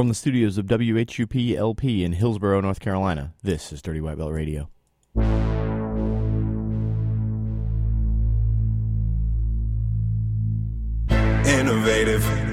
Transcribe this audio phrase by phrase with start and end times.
[0.00, 4.32] From the studios of WHUP LP in Hillsborough, North Carolina, this is Dirty White Belt
[4.32, 4.70] Radio.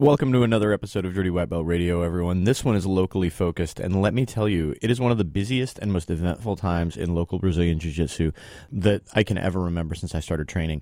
[0.00, 2.44] Welcome to another episode of Dirty White Belt Radio, everyone.
[2.44, 5.26] This one is locally focused, and let me tell you, it is one of the
[5.26, 8.32] busiest and most eventful times in local Brazilian Jiu Jitsu
[8.72, 10.80] that I can ever remember since I started training.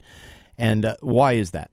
[0.57, 1.73] And uh, why is that?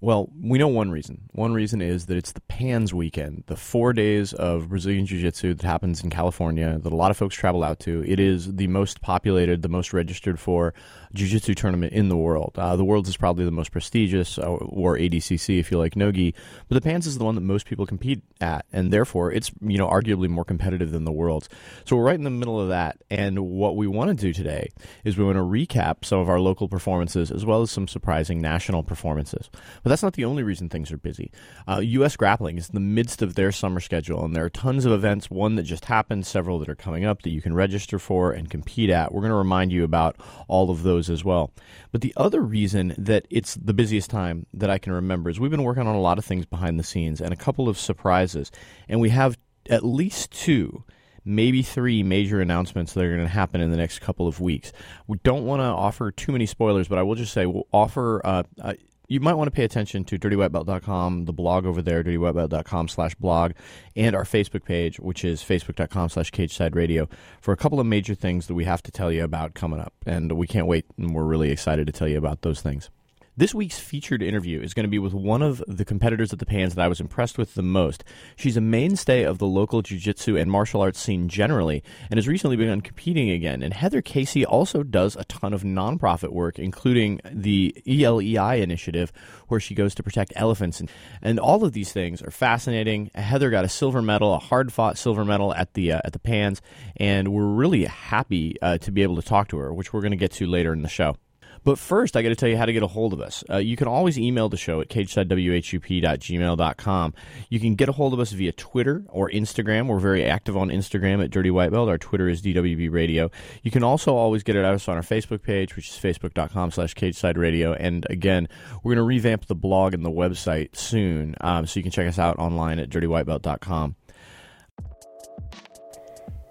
[0.00, 1.22] Well, we know one reason.
[1.32, 5.54] One reason is that it's the PANS weekend, the four days of Brazilian Jiu Jitsu
[5.54, 8.04] that happens in California that a lot of folks travel out to.
[8.06, 10.74] It is the most populated, the most registered for
[11.14, 12.52] jiu-jitsu tournament in the world.
[12.56, 16.34] Uh, the world's is probably the most prestigious, uh, or ADCC if you like nogi,
[16.68, 19.78] but the PANS is the one that most people compete at, and therefore it's you
[19.78, 21.48] know arguably more competitive than the world's.
[21.84, 24.70] So we're right in the middle of that, and what we want to do today
[25.04, 28.40] is we want to recap some of our local performances as well as some surprising
[28.40, 29.48] national performances.
[29.82, 31.30] But that's not the only reason things are busy.
[31.68, 32.16] Uh, U.S.
[32.16, 35.30] Grappling is in the midst of their summer schedule, and there are tons of events.
[35.30, 38.50] One that just happened, several that are coming up that you can register for and
[38.50, 39.12] compete at.
[39.12, 40.16] We're going to remind you about
[40.48, 41.52] all of those as well.
[41.92, 45.50] But the other reason that it's the busiest time that I can remember is we've
[45.50, 48.50] been working on a lot of things behind the scenes and a couple of surprises.
[48.88, 49.38] And we have
[49.68, 50.84] at least two
[51.24, 54.72] maybe three major announcements that are going to happen in the next couple of weeks.
[55.06, 58.20] We don't want to offer too many spoilers, but I will just say we'll offer.
[58.24, 58.74] Uh, uh,
[59.08, 63.52] you might want to pay attention to dirtywhitebelt.com, the blog over there, dirtywhitebelt.com slash blog,
[63.96, 67.08] and our Facebook page, which is facebook.com slash cageside radio,
[67.40, 69.94] for a couple of major things that we have to tell you about coming up.
[70.06, 72.90] And we can't wait, and we're really excited to tell you about those things.
[73.36, 76.46] This week's featured interview is going to be with one of the competitors at the
[76.46, 78.04] Pans that I was impressed with the most.
[78.36, 82.56] She's a mainstay of the local jiu-jitsu and martial arts scene generally and has recently
[82.56, 83.60] begun competing again.
[83.60, 89.12] And Heather Casey also does a ton of nonprofit work, including the ELEI initiative,
[89.48, 90.78] where she goes to protect elephants.
[90.78, 90.88] And,
[91.20, 93.10] and all of these things are fascinating.
[93.16, 96.62] Heather got a silver medal, a hard-fought silver medal at the uh, at the Pans,
[96.98, 100.12] and we're really happy uh, to be able to talk to her, which we're going
[100.12, 101.16] to get to later in the show.
[101.64, 103.42] But first, I got to tell you how to get a hold of us.
[103.50, 107.14] Uh, you can always email the show at cagesidewhup.gmail.com.
[107.48, 109.86] You can get a hold of us via Twitter or Instagram.
[109.86, 111.88] We're very active on Instagram at Dirty White Belt.
[111.88, 113.30] Our Twitter is DWB Radio.
[113.62, 116.70] You can also always get it at us on our Facebook page, which is facebook.com
[116.70, 117.72] slash cageside radio.
[117.72, 118.48] And again,
[118.82, 122.06] we're going to revamp the blog and the website soon, um, so you can check
[122.06, 123.96] us out online at dirtywhitebelt.com.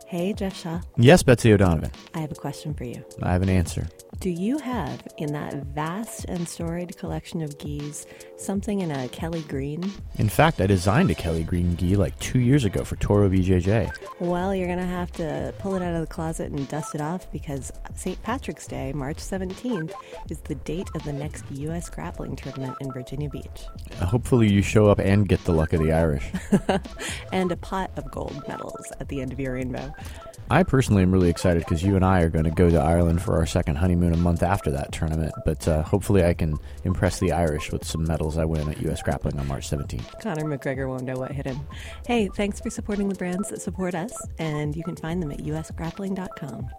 [0.07, 0.79] Hey, Jeff Shaw.
[0.95, 1.91] Yes, Betsy O'Donovan.
[2.13, 3.03] I have a question for you.
[3.23, 3.87] I have an answer.
[4.23, 8.07] Do you have in that vast and storied collection of gis
[8.37, 9.91] something in a Kelly Green?
[10.17, 13.91] In fact, I designed a Kelly Green gi like two years ago for Toro BJJ.
[14.21, 17.01] Well, you're going to have to pull it out of the closet and dust it
[17.01, 18.23] off because St.
[18.23, 19.91] Patrick's Day, March 17th,
[20.29, 21.89] is the date of the next U.S.
[21.89, 23.65] grappling tournament in Virginia Beach.
[23.99, 26.31] Uh, hopefully, you show up and get the luck of the Irish.
[27.33, 29.93] and a pot of gold medals at the end of your rainbow.
[30.49, 33.21] I personally am really excited because you and I are going to go to Ireland
[33.21, 35.33] for our second honeymoon a month after that tournament.
[35.45, 39.01] But uh, hopefully, I can impress the Irish with some medals I win at U.S.
[39.01, 40.21] Grappling on March 17th.
[40.21, 41.59] Conor McGregor won't know what hit him.
[42.07, 45.39] Hey, thanks for supporting the brands that support us, and you can find them at
[45.39, 46.69] usgrappling.com.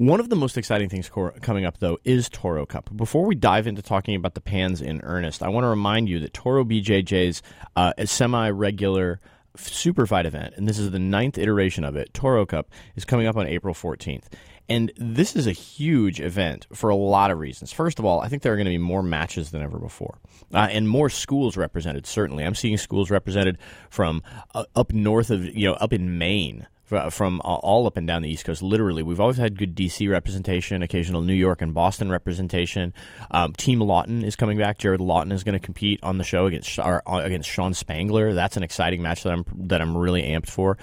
[0.00, 2.88] One of the most exciting things cor- coming up, though, is Toro Cup.
[2.96, 6.20] Before we dive into talking about the pans in earnest, I want to remind you
[6.20, 7.42] that Toro BJJ's
[7.76, 9.20] uh, semi regular
[9.56, 13.26] super fight event, and this is the ninth iteration of it, Toro Cup, is coming
[13.26, 14.24] up on April 14th.
[14.68, 17.72] And this is a huge event for a lot of reasons.
[17.72, 20.18] First of all, I think there are going to be more matches than ever before,
[20.54, 22.06] uh, and more schools represented.
[22.06, 23.58] Certainly, I'm seeing schools represented
[23.88, 24.22] from
[24.54, 26.68] uh, up north of, you know, up in Maine
[27.10, 28.62] from all up and down the East Coast.
[28.62, 32.92] Literally, we've always had good DC representation, occasional New York and Boston representation.
[33.30, 34.78] Um, Team Lawton is coming back.
[34.78, 38.34] Jared Lawton is going to compete on the show against uh, against Sean Spangler.
[38.34, 40.78] That's an exciting match that I'm that I'm really amped for.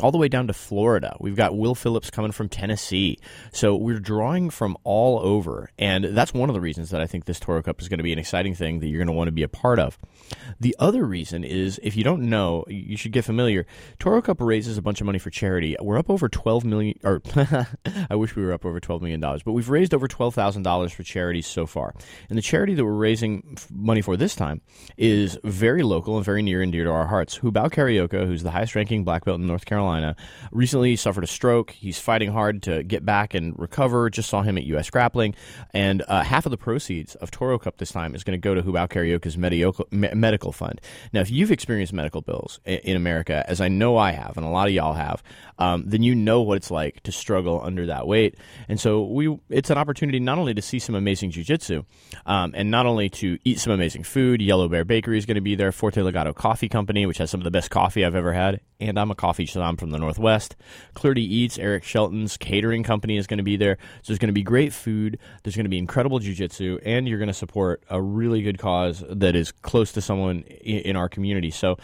[0.00, 3.18] All the way down to Florida, we've got Will Phillips coming from Tennessee.
[3.52, 7.26] So we're drawing from all over, and that's one of the reasons that I think
[7.26, 9.28] this Toro Cup is going to be an exciting thing that you're going to want
[9.28, 9.98] to be a part of.
[10.60, 13.66] The other reason is if you don't know, you should get familiar.
[13.98, 15.51] Toro Cup raises a bunch of money for charity.
[15.80, 17.22] We're up over 12 million or
[18.10, 21.02] I wish we were up over 12 million dollars, but we've raised over $12,000 for
[21.02, 21.94] charities so far.
[22.28, 24.60] And the charity that we're raising money for this time
[24.96, 27.38] is very local and very near and dear to our hearts.
[27.38, 30.16] Hubao Carioca, who's the highest ranking black belt in North Carolina,
[30.50, 31.70] recently suffered a stroke.
[31.72, 34.10] He's fighting hard to get back and recover.
[34.10, 35.34] Just saw him at US Grappling
[35.74, 38.54] and uh, half of the proceeds of Toro Cup this time is going to go
[38.54, 40.80] to Hubao Carioca's mediocre medical fund.
[41.12, 44.48] Now, if you've experienced medical bills in America, as I know I have, and a
[44.48, 45.22] lot of y'all have,
[45.58, 48.36] um, then you know what it's like to struggle under that weight.
[48.68, 51.84] And so we, it's an opportunity not only to see some amazing jujitsu,
[52.26, 54.40] um, and not only to eat some amazing food.
[54.40, 55.72] Yellow Bear Bakery is going to be there.
[55.72, 58.98] Forte Legato Coffee Company, which has some of the best coffee I've ever had, and
[58.98, 60.56] I'm a coffee shalom from the Northwest.
[60.94, 63.78] Clarity Eats, Eric Shelton's catering company is going to be there.
[64.02, 65.18] So there's going to be great food.
[65.42, 69.04] There's going to be incredible jujitsu, and you're going to support a really good cause
[69.08, 71.50] that is close to someone in our community.
[71.50, 71.76] So.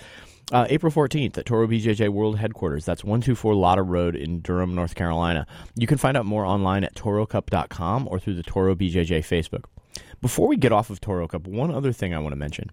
[0.50, 2.86] Uh, April 14th at Toro BJJ World Headquarters.
[2.86, 5.46] That's 124 Lotta Road in Durham, North Carolina.
[5.74, 9.64] You can find out more online at torocup.com or through the Toro BJJ Facebook.
[10.22, 12.70] Before we get off of Toro Cup, one other thing I want to mention.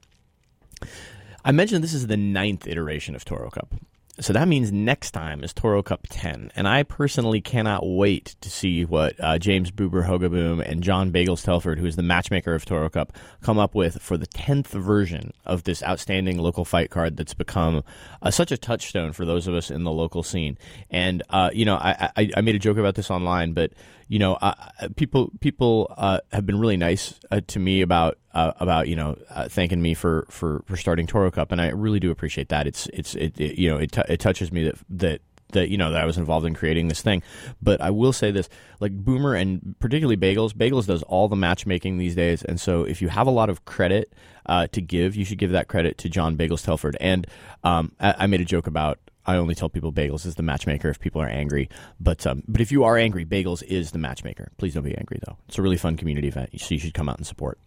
[1.44, 3.76] I mentioned this is the ninth iteration of Toro Cup.
[4.18, 6.52] So that means next time is Toro Cup 10.
[6.56, 11.44] And I personally cannot wait to see what uh, James Boomer Hogaboom and John Bagels
[11.44, 15.32] Telford, who is the matchmaker of Toro Cup, come up with for the 10th version
[15.46, 17.84] of this outstanding local fight card that's become
[18.22, 20.58] uh, such a touchstone for those of us in the local scene.
[20.90, 23.74] And, uh, you know, I, I, I, made a joke about this online, but
[24.08, 24.54] you know, uh,
[24.96, 29.18] people people uh, have been really nice uh, to me about uh, about you know
[29.30, 32.68] uh, thanking me for, for, for starting Toro Cup, and I really do appreciate that.
[32.68, 35.22] It's it's it, it you know it, t- it touches me that that
[35.54, 37.24] that you know that I was involved in creating this thing.
[37.62, 38.48] But I will say this:
[38.80, 43.02] like Boomer and particularly Bagels, Bagels does all the matchmaking these days, and so if
[43.02, 44.14] you have a lot of credit
[44.46, 46.96] uh, to give, you should give that credit to John Bagels Telford.
[47.00, 47.26] And
[47.64, 50.90] um, I, I, made a joke about I only tell people Bagels is the matchmaker
[50.90, 51.70] if people are angry.
[52.00, 54.52] But um, but if you are angry, Bagels is the matchmaker.
[54.58, 55.38] Please don't be angry though.
[55.48, 57.60] It's a really fun community event, so you should come out and support.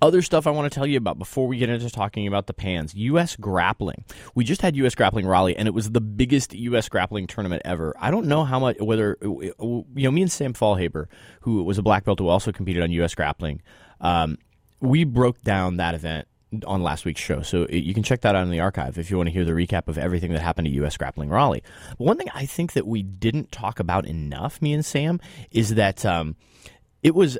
[0.00, 2.54] Other stuff I want to tell you about before we get into talking about the
[2.54, 2.94] pans.
[2.94, 3.34] U.S.
[3.36, 4.04] grappling.
[4.34, 4.94] We just had U.S.
[4.94, 6.88] grappling Raleigh, and it was the biggest U.S.
[6.88, 7.94] grappling tournament ever.
[7.98, 11.06] I don't know how much, whether, you know, me and Sam Fallhaber,
[11.40, 13.14] who was a black belt who also competed on U.S.
[13.14, 13.60] grappling,
[14.00, 14.38] um,
[14.80, 16.27] we broke down that event
[16.66, 17.42] on last week's show.
[17.42, 19.52] So you can check that out in the archive if you want to hear the
[19.52, 20.96] recap of everything that happened to U.S.
[20.96, 21.62] Grappling Raleigh.
[21.90, 25.74] But one thing I think that we didn't talk about enough, me and Sam, is
[25.74, 26.04] that.
[26.04, 26.36] Um,
[27.00, 27.38] it was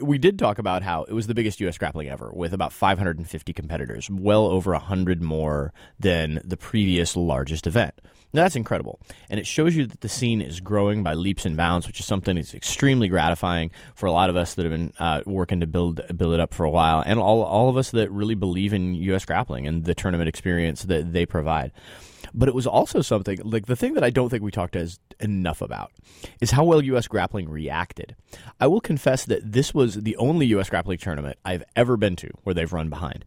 [0.00, 3.52] we did talk about how it was the biggest US grappling ever with about 550
[3.52, 8.00] competitors, well over 100 more than the previous largest event.
[8.34, 8.98] Now, that's incredible.
[9.28, 12.06] And it shows you that the scene is growing by leaps and bounds, which is
[12.06, 15.66] something that's extremely gratifying for a lot of us that have been uh, working to
[15.66, 18.72] build build it up for a while, and all, all of us that really believe
[18.72, 19.24] in U.S.
[19.24, 21.72] grappling and the tournament experience that they provide.
[22.34, 24.98] But it was also something like the thing that I don't think we talked as
[25.20, 25.92] enough about
[26.40, 27.06] is how well U.S.
[27.06, 28.16] grappling reacted.
[28.58, 30.70] I will confess that this was the only U.S.
[30.70, 33.26] grappling tournament I've ever been to where they've run behind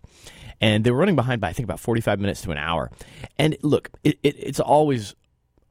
[0.62, 2.92] and they were running behind by I think about 45 minutes to an hour.
[3.38, 5.16] And look, it, it, it's always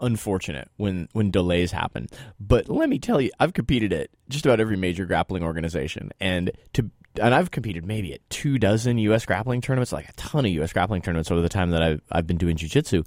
[0.00, 2.08] unfortunate when when delays happen.
[2.38, 6.50] But let me tell you, I've competed at just about every major grappling organization, and
[6.74, 6.90] to
[7.20, 9.24] and I've competed maybe at two dozen U.S.
[9.24, 10.72] grappling tournaments, like a ton of U.S.
[10.72, 13.04] grappling tournaments over the time that I've I've been doing jiu-jitsu.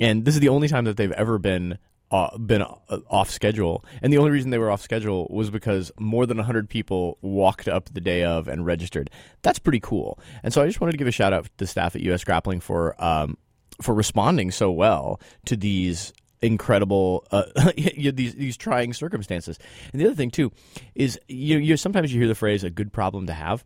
[0.00, 1.78] And this is the only time that they've ever been
[2.12, 3.84] uh, been uh, off schedule.
[4.02, 7.66] And the only reason they were off schedule was because more than 100 people walked
[7.66, 9.10] up the day of and registered.
[9.40, 10.18] That's pretty cool.
[10.42, 12.22] And so I just wanted to give a shout out to the staff at US
[12.22, 13.38] Grappling for um,
[13.80, 17.44] for responding so well to these incredible uh,
[17.76, 19.58] these these trying circumstances.
[19.92, 20.52] And the other thing too
[20.94, 23.64] is you you sometimes you hear the phrase a good problem to have.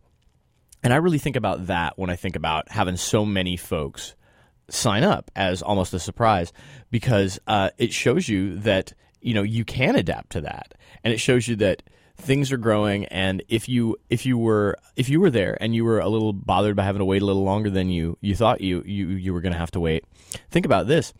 [0.83, 4.15] And I really think about that when I think about having so many folks
[4.69, 6.51] sign up as almost a surprise
[6.91, 11.19] because uh, it shows you that you know you can adapt to that, and it
[11.19, 11.83] shows you that
[12.17, 13.05] things are growing.
[13.05, 16.33] And if you if you were if you were there and you were a little
[16.33, 19.33] bothered by having to wait a little longer than you you thought you you you
[19.33, 20.03] were going to have to wait,
[20.49, 21.13] think about this.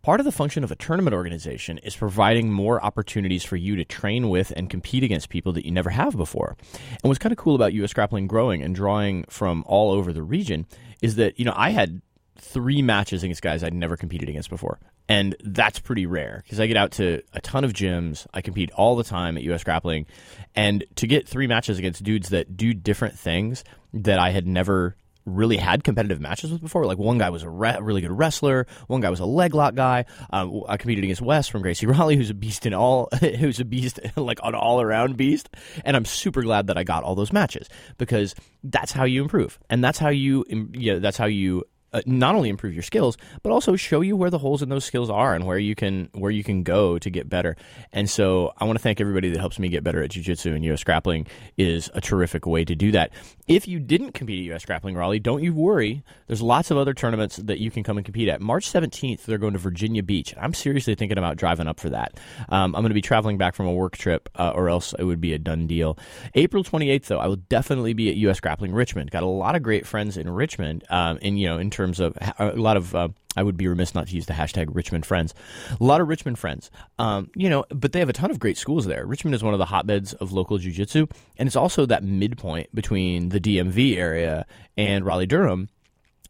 [0.00, 3.84] Part of the function of a tournament organization is providing more opportunities for you to
[3.84, 6.56] train with and compete against people that you never have before.
[6.72, 10.22] And what's kind of cool about US grappling growing and drawing from all over the
[10.22, 10.66] region
[11.02, 12.00] is that, you know, I had
[12.40, 14.78] three matches against guys I'd never competed against before.
[15.08, 18.26] And that's pretty rare because I get out to a ton of gyms.
[18.34, 20.06] I compete all the time at US Grappling.
[20.54, 23.64] And to get three matches against dudes that do different things
[23.94, 24.96] that I had never
[25.28, 26.86] really had competitive matches with before.
[26.86, 29.74] Like one guy was a re- really good wrestler, one guy was a leg lock
[29.74, 30.06] guy.
[30.30, 33.64] Um, I competed against Wes from Gracie Raleigh, who's a beast in all, who's a
[33.64, 35.48] beast like an all around beast.
[35.84, 37.68] And I'm super glad that I got all those matches
[37.98, 42.34] because that's how you improve, and that's how you, yeah, that's how you uh, not
[42.34, 45.34] only improve your skills but also show you where the holes in those skills are
[45.34, 47.56] and where you can where you can go to get better.
[47.92, 50.64] And so I want to thank everybody that helps me get better at jiu-jitsu and
[50.66, 51.26] US grappling
[51.56, 53.10] is a terrific way to do that.
[53.46, 56.02] If you didn't compete at US grappling Raleigh, don't you worry.
[56.26, 58.40] There's lots of other tournaments that you can come and compete at.
[58.40, 60.34] March 17th they're going to Virginia Beach.
[60.40, 62.18] I'm seriously thinking about driving up for that.
[62.48, 65.04] Um, I'm going to be traveling back from a work trip uh, or else it
[65.04, 65.98] would be a done deal.
[66.34, 69.10] April 28th though, I will definitely be at US Grappling Richmond.
[69.10, 72.18] Got a lot of great friends in Richmond um, and you know in terms of
[72.38, 72.94] a lot of.
[72.94, 75.32] Uh, I would be remiss not to use the hashtag Richmond friends.
[75.80, 78.58] A lot of Richmond friends, um, you know, but they have a ton of great
[78.58, 79.06] schools there.
[79.06, 81.06] Richmond is one of the hotbeds of local jiu-jitsu,
[81.38, 84.44] and it's also that midpoint between the DMV area
[84.76, 85.68] and Raleigh Durham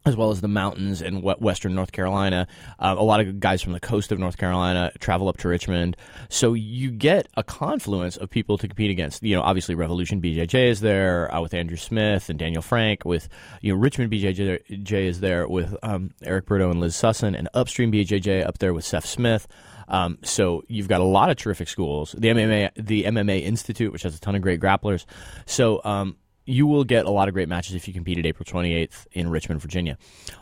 [0.05, 2.47] as well as the mountains in western North Carolina.
[2.79, 5.97] Uh, a lot of guys from the coast of North Carolina travel up to Richmond.
[6.29, 9.21] So you get a confluence of people to compete against.
[9.23, 13.03] You know, obviously Revolution BJJ is there uh, with Andrew Smith and Daniel Frank.
[13.03, 13.27] With
[13.61, 17.91] you know Richmond BJJ is there with um, Eric Brito and Liz Sussin, and Upstream
[17.91, 19.47] BJJ up there with Seth Smith.
[19.89, 22.15] Um, so you've got a lot of terrific schools.
[22.17, 25.05] The MMA, the MMA Institute, which has a ton of great grapplers.
[25.45, 26.15] So um,
[26.49, 29.29] you will get a lot of great matches if you compete at April 28th in
[29.29, 29.97] Richmond, Virginia.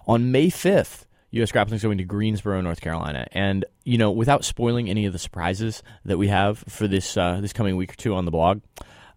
[0.08, 1.52] On May 5th, U.S.
[1.52, 5.20] Grappling is going to Greensboro, North Carolina, and you know, without spoiling any of the
[5.20, 8.62] surprises that we have for this uh, this coming week or two on the blog,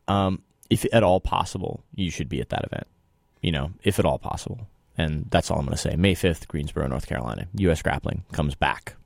[0.09, 2.87] um, if at all possible, you should be at that event.
[3.40, 4.66] You know, if at all possible,
[4.99, 5.94] and that's all I'm going to say.
[5.94, 7.47] May 5th, Greensboro, North Carolina.
[7.54, 7.80] U.S.
[7.80, 8.97] Grappling comes back.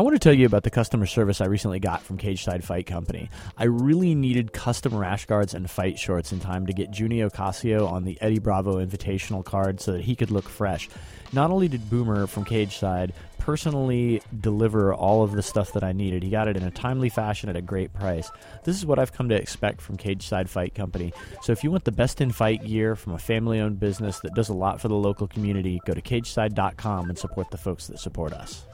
[0.00, 2.86] I want to tell you about the customer service I recently got from Cageside Fight
[2.86, 3.28] Company.
[3.58, 7.86] I really needed custom rash guards and fight shorts in time to get Junie Ocasio
[7.86, 10.88] on the Eddie Bravo Invitational card so that he could look fresh.
[11.34, 16.22] Not only did Boomer from Cageside personally deliver all of the stuff that I needed,
[16.22, 18.30] he got it in a timely fashion at a great price.
[18.64, 21.12] This is what I've come to expect from Cageside Fight Company.
[21.42, 24.32] So if you want the best in fight gear from a family owned business that
[24.32, 27.98] does a lot for the local community, go to cageside.com and support the folks that
[27.98, 28.64] support us.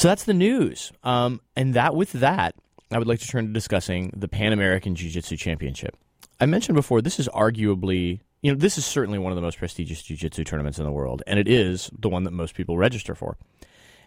[0.00, 0.92] So that's the news.
[1.04, 2.54] Um, and that with that,
[2.90, 5.94] I would like to turn to discussing the Pan American Jiu Jitsu Championship.
[6.40, 9.58] I mentioned before, this is arguably, you know, this is certainly one of the most
[9.58, 12.78] prestigious Jiu Jitsu tournaments in the world, and it is the one that most people
[12.78, 13.36] register for.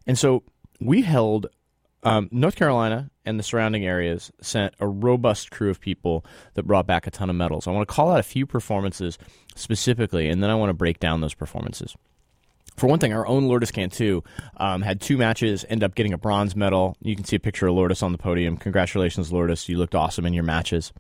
[0.08, 0.42] And so
[0.82, 1.46] we held,
[2.02, 6.88] um, North Carolina and the surrounding areas sent a robust crew of people that brought
[6.88, 7.68] back a ton of medals.
[7.68, 9.20] I want to call out a few performances
[9.54, 11.96] specifically, and then I want to break down those performances
[12.76, 14.22] for one thing, our own Lourdes Cantu
[14.58, 16.98] um, had two matches, end up getting a bronze medal.
[17.02, 18.58] You can see a picture of Lourdes on the podium.
[18.58, 19.70] Congratulations, Lourdes.
[19.70, 20.92] You looked awesome in your matches.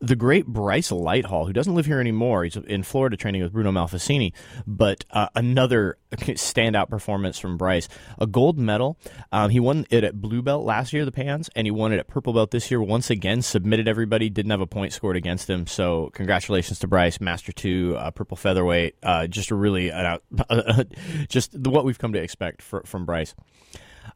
[0.00, 3.72] The great Bryce Lighthall, who doesn't live here anymore, he's in Florida training with Bruno
[3.72, 4.32] Malfacini,
[4.66, 7.88] but uh, another standout performance from Bryce.
[8.18, 8.98] A gold medal.
[9.32, 11.98] Um, he won it at blue belt last year, the Pans, and he won it
[11.98, 12.82] at purple belt this year.
[12.82, 15.66] Once again, submitted everybody, didn't have a point scored against him.
[15.66, 18.96] So congratulations to Bryce, Master 2, uh, purple featherweight.
[19.02, 19.90] Uh, just a really,
[21.28, 23.34] just what we've come to expect for, from Bryce.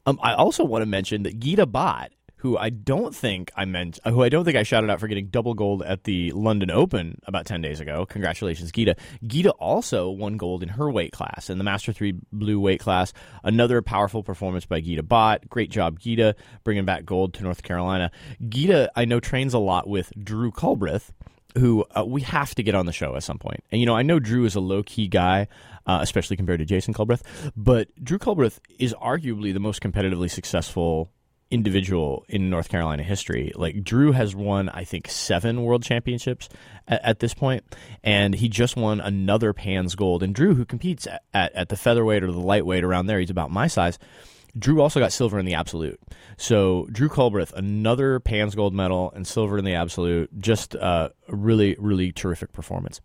[0.06, 3.98] Um, I also want to mention that Gita Bot who I don't think I meant,
[4.04, 7.20] who I don't think I shouted out for getting double gold at the London Open
[7.26, 8.06] about 10 days ago.
[8.06, 8.96] Congratulations, Gita.
[9.26, 13.12] Gita also won gold in her weight class, in the Master 3 blue weight class.
[13.42, 15.48] Another powerful performance by Gita Bot.
[15.48, 18.10] Great job, Gita, bringing back gold to North Carolina.
[18.48, 21.10] Gita, I know, trains a lot with Drew Culbreth,
[21.58, 23.64] who uh, we have to get on the show at some point.
[23.72, 25.48] And, you know, I know Drew is a low key guy,
[25.88, 27.22] uh, especially compared to Jason Culbreth,
[27.56, 31.10] but Drew Culbreth is arguably the most competitively successful
[31.50, 33.52] individual in North Carolina history.
[33.54, 36.48] Like Drew has won, I think, seven world championships
[36.86, 37.64] at, at, this point,
[38.04, 40.22] and he just won another Pans Gold.
[40.22, 43.30] And Drew, who competes at, at, at, the featherweight or the lightweight around there, he's
[43.30, 43.98] about my size.
[44.58, 46.00] Drew also got silver in the absolute.
[46.36, 50.38] So Drew Culbreth, another Pans Gold medal and silver in the absolute.
[50.38, 53.00] Just uh, a really, really terrific performance.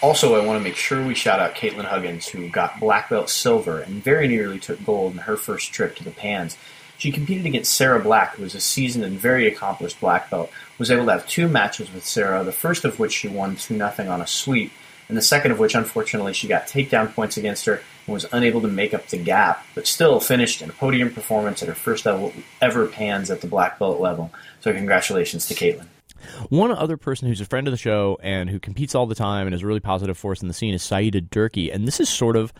[0.00, 3.28] Also, I want to make sure we shout out Caitlin Huggins, who got black belt
[3.28, 6.56] silver and very nearly took gold in her first trip to the Pans.
[6.98, 10.92] She competed against Sarah Black, who was a seasoned and very accomplished black belt, was
[10.92, 13.92] able to have two matches with Sarah, the first of which she won 2 0
[14.08, 14.70] on a sweep,
[15.08, 18.60] and the second of which, unfortunately, she got takedown points against her and was unable
[18.60, 22.06] to make up the gap, but still finished in a podium performance at her first
[22.60, 24.30] ever pans at the black belt level.
[24.60, 25.88] So, congratulations to Caitlin.
[26.48, 29.46] One other person who's a friend of the show and who competes all the time
[29.46, 32.08] and is a really positive force in the scene is Saida Durkee, and this is
[32.08, 32.52] sort of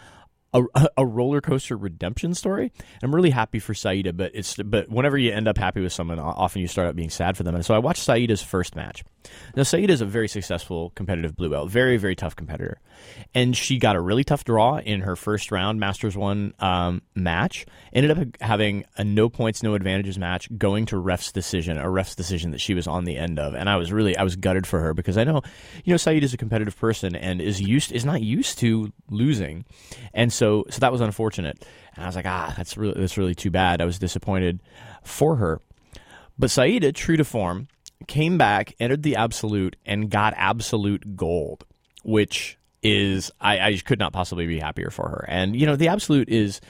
[0.52, 0.62] a,
[0.96, 2.72] a roller coaster redemption story.
[3.02, 6.18] I'm really happy for Saida, but it's but whenever you end up happy with someone,
[6.18, 7.54] often you start out being sad for them.
[7.54, 9.04] And so I watched Saida's first match.
[9.56, 12.80] Now Saida is a very successful competitive blue belt, very very tough competitor,
[13.34, 17.66] and she got a really tough draw in her first round Masters one um, match.
[17.92, 22.14] Ended up having a no points no advantages match, going to ref's decision, a ref's
[22.14, 24.66] decision that she was on the end of, and I was really I was gutted
[24.66, 25.42] for her because I know
[25.84, 29.64] you know Saida is a competitive person and is used is not used to losing,
[30.14, 31.64] and so so that was unfortunate.
[31.94, 33.80] And I was like, ah, that's really that's really too bad.
[33.80, 34.60] I was disappointed
[35.02, 35.60] for her.
[36.38, 37.66] But Saida, true to form,
[38.08, 41.64] came back, entered the absolute, and got absolute gold,
[42.02, 45.24] which is I, I could not possibly be happier for her.
[45.28, 46.60] And you know, the absolute is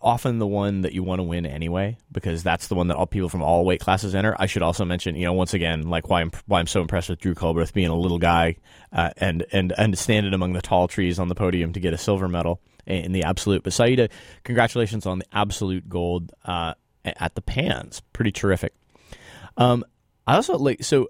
[0.00, 3.06] often the one that you want to win anyway because that's the one that all
[3.06, 4.36] people from all weight classes enter.
[4.38, 7.08] I should also mention, you know, once again, like why I'm why I'm so impressed
[7.08, 8.56] with Drew Culbreth being a little guy
[8.92, 11.98] uh, and and and standing among the tall trees on the podium to get a
[11.98, 13.62] silver medal in the absolute.
[13.62, 14.08] But Saida,
[14.44, 18.00] congratulations on the absolute gold uh, at the Pans.
[18.12, 18.72] Pretty terrific.
[19.56, 19.84] Um,
[20.28, 21.08] I also like so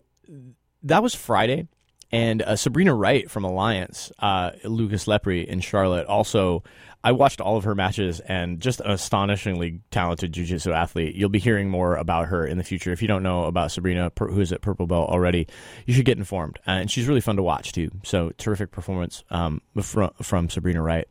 [0.84, 1.66] that was Friday,
[2.12, 6.06] and uh, Sabrina Wright from Alliance, uh, Lucas Lepri in Charlotte.
[6.06, 6.62] Also,
[7.02, 11.16] I watched all of her matches and just an astonishingly talented jiu-jitsu athlete.
[11.16, 12.92] You'll be hearing more about her in the future.
[12.92, 15.48] If you don't know about Sabrina, who's at Purple Belt already,
[15.84, 16.60] you should get informed.
[16.64, 17.90] And she's really fun to watch too.
[18.04, 21.08] So terrific performance um, from from Sabrina Wright.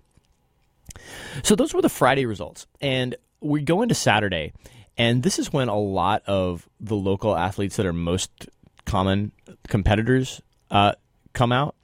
[1.43, 2.67] So those were the Friday results.
[2.79, 4.53] And we go into Saturday,
[4.97, 8.49] and this is when a lot of the local athletes that are most
[8.85, 9.31] common
[9.67, 10.93] competitors uh,
[11.33, 11.75] come out.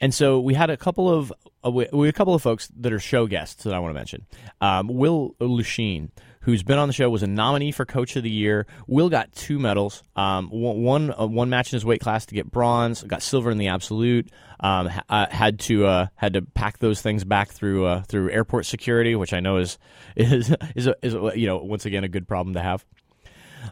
[0.00, 1.32] And so we had a couple of
[1.64, 3.98] uh, we, we a couple of folks that are show guests that I want to
[3.98, 4.26] mention.
[4.60, 6.10] Um, Will Lusheen,
[6.46, 8.68] who's been on the show, was a nominee for Coach of the Year.
[8.86, 12.50] Will got two medals, um, one uh, one match in his weight class to get
[12.50, 14.30] bronze, got silver in the absolute.
[14.60, 18.64] Um, uh, had to uh, had to pack those things back through uh, through airport
[18.64, 19.76] security, which I know is
[20.16, 22.86] is is, a, is a, you know once again a good problem to have.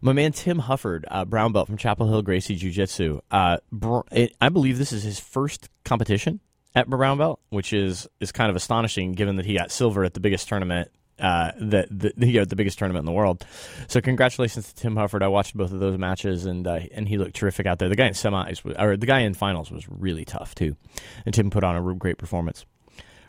[0.02, 3.20] My man Tim Hufford, uh, brown belt from Chapel Hill Gracie Jiu Jitsu.
[3.30, 4.00] Uh, br-
[4.40, 6.40] I believe this is his first competition
[6.74, 10.14] at brown belt, which is is kind of astonishing given that he got silver at
[10.14, 13.46] the biggest tournament uh, the, the you know the biggest tournament in the world.
[13.88, 15.22] So congratulations to Tim Hufford.
[15.22, 17.88] I watched both of those matches and uh, and he looked terrific out there.
[17.88, 20.76] The guy in semis or the guy in finals was really tough too,
[21.24, 22.64] and Tim put on a great performance.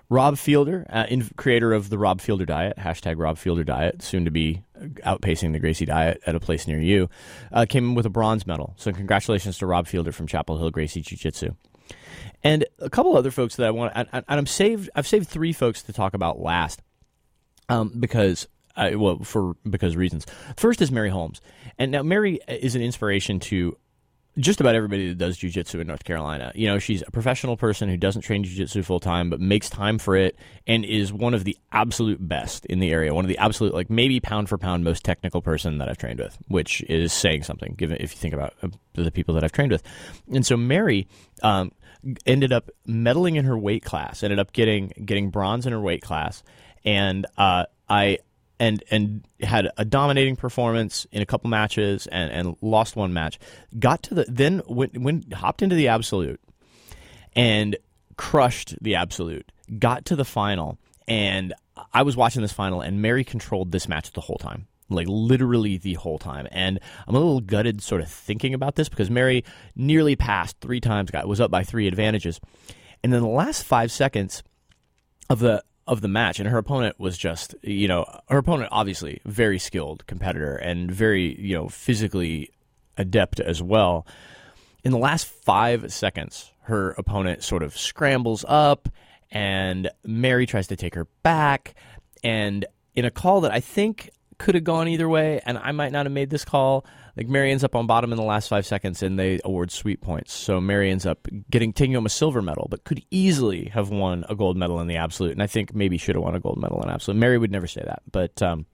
[0.07, 4.25] Rob Fielder, uh, in, creator of the Rob Fielder Diet, hashtag Rob Fielder Diet, soon
[4.25, 4.61] to be
[5.03, 7.09] outpacing the Gracie Diet at a place near you,
[7.51, 8.75] uh, came in with a bronze medal.
[8.77, 11.55] So congratulations to Rob Fielder from Chapel Hill Gracie Jiu Jitsu.
[12.43, 14.89] And a couple other folks that I want, and I'm saved.
[14.95, 16.81] I've saved three folks to talk about last
[17.69, 20.25] um, because I, well, for because reasons.
[20.57, 21.41] First is Mary Holmes,
[21.77, 23.77] and now Mary is an inspiration to
[24.37, 26.51] just about everybody that does jujitsu in North Carolina.
[26.55, 29.97] You know, she's a professional person who doesn't train jujitsu full time, but makes time
[29.97, 30.35] for it,
[30.67, 33.13] and is one of the absolute best in the area.
[33.13, 36.19] One of the absolute, like maybe pound for pound, most technical person that I've trained
[36.19, 37.75] with, which is saying something.
[37.77, 39.83] Given if you think about uh, the people that I've trained with,
[40.31, 41.07] and so Mary.
[41.41, 41.71] Um,
[42.27, 46.03] ended up medaling in her weight class ended up getting getting bronze in her weight
[46.03, 46.43] class
[46.85, 48.19] and uh, I
[48.59, 53.39] and and had a dominating performance in a couple matches and, and lost one match.
[53.77, 56.39] Got to the then went, went hopped into the absolute
[57.35, 57.75] and
[58.17, 59.51] crushed the absolute.
[59.79, 61.53] Got to the final and
[61.93, 64.67] I was watching this final and Mary controlled this match the whole time.
[64.87, 68.87] Like literally the whole time, and I'm a little gutted, sort of thinking about this
[68.87, 69.43] because Mary
[69.75, 72.39] nearly passed three times, got was up by three advantages,
[73.03, 74.43] and then the last five seconds
[75.27, 79.21] of the of the match, and her opponent was just, you know, her opponent obviously
[79.25, 82.49] very skilled competitor and very, you know, physically
[82.97, 84.07] adept as well.
[84.83, 88.89] In the last five seconds, her opponent sort of scrambles up,
[89.31, 91.75] and Mary tries to take her back.
[92.23, 95.91] And in a call that I think could have gone either way, and I might
[95.91, 96.85] not have made this call,
[97.17, 100.01] like Mary ends up on bottom in the last five seconds, and they award sweep
[100.01, 100.33] points.
[100.33, 104.25] So Mary ends up getting taking home a silver medal, but could easily have won
[104.29, 105.31] a gold medal in the absolute.
[105.31, 107.17] And I think maybe should have won a gold medal in absolute.
[107.17, 108.65] Mary would never say that, but um,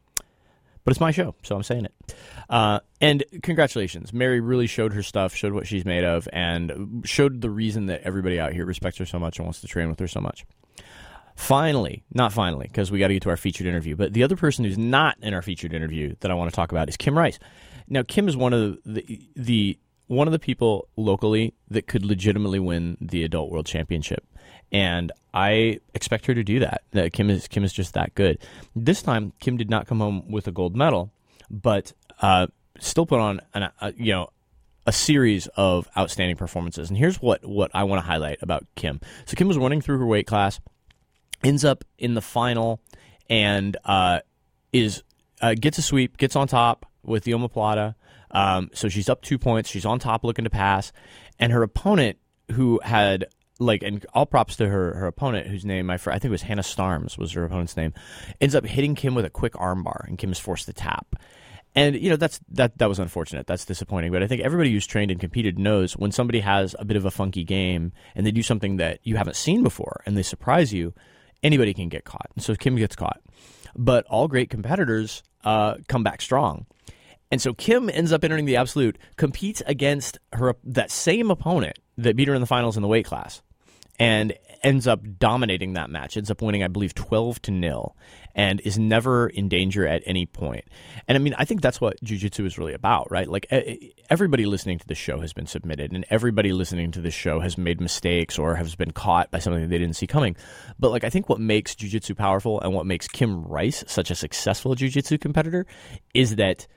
[0.84, 2.16] but it's my show, so I'm saying it.
[2.50, 7.42] Uh, and congratulations, Mary really showed her stuff, showed what she's made of, and showed
[7.42, 10.00] the reason that everybody out here respects her so much and wants to train with
[10.00, 10.46] her so much.
[11.36, 14.36] Finally, not finally, because we got to get to our featured interview, but the other
[14.36, 17.18] person who's not in our featured interview that I want to talk about is Kim
[17.18, 17.40] Rice.
[17.92, 19.78] Now, Kim is one of the, the,
[20.08, 24.26] one of the people locally that could legitimately win the adult world championship,
[24.72, 26.84] and I expect her to do that.
[26.92, 28.40] That Kim is Kim is just that good.
[28.78, 31.12] This time, Kim did not come home with a gold medal,
[31.50, 32.48] but uh,
[32.80, 34.30] still put on an, a, you know
[34.88, 36.88] a series of outstanding performances.
[36.90, 39.02] And here's what what I want to highlight about Kim.
[39.26, 40.62] So Kim was running through her weight class,
[41.44, 42.80] ends up in the final,
[43.30, 44.22] and uh,
[44.72, 45.04] is
[45.42, 47.96] uh, gets a sweep, gets on top with the omoplata.
[48.32, 49.70] Um, so she's up two points.
[49.70, 50.92] She's on top, looking to pass,
[51.40, 52.18] and her opponent,
[52.52, 53.28] who had
[53.60, 56.64] like, and all props to her her opponent, whose name I, I think was Hannah
[56.64, 57.94] Starms was her opponent's name,
[58.40, 61.16] ends up hitting Kim with a quick armbar, and Kim is forced to tap.
[61.74, 63.48] And you know that's that that was unfortunate.
[63.48, 64.12] That's disappointing.
[64.12, 67.06] But I think everybody who's trained and competed knows when somebody has a bit of
[67.06, 70.74] a funky game and they do something that you haven't seen before and they surprise
[70.74, 70.94] you,
[71.44, 72.30] anybody can get caught.
[72.38, 73.22] So Kim gets caught.
[73.76, 76.66] But all great competitors uh, come back strong.
[77.32, 82.18] And so Kim ends up entering the absolute, competes against her that same opponent that
[82.18, 83.42] beat her in the finals in the weight class,
[83.98, 86.18] and ends up dominating that match.
[86.18, 87.96] Ends up winning, I believe, twelve to nil,
[88.36, 90.66] and is never in danger at any point.
[91.08, 93.28] And I mean, I think that's what jujitsu is really about, right?
[93.28, 93.48] Like
[94.10, 97.58] everybody listening to the show has been submitted, and everybody listening to this show has
[97.58, 100.36] made mistakes or has been caught by something they didn't see coming.
[100.80, 104.16] But like, I think what makes jujitsu powerful and what makes Kim Rice such a
[104.16, 105.66] successful jujitsu competitor
[106.14, 106.68] is that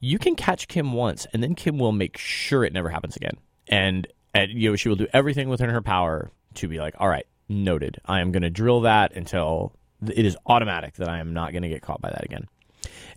[0.00, 3.36] you can catch Kim once, and then Kim will make sure it never happens again.
[3.68, 7.08] And, and you know, she will do everything within her power to be like, all
[7.08, 8.00] right, noted.
[8.04, 11.62] I am going to drill that until it is automatic that I am not going
[11.62, 12.48] to get caught by that again.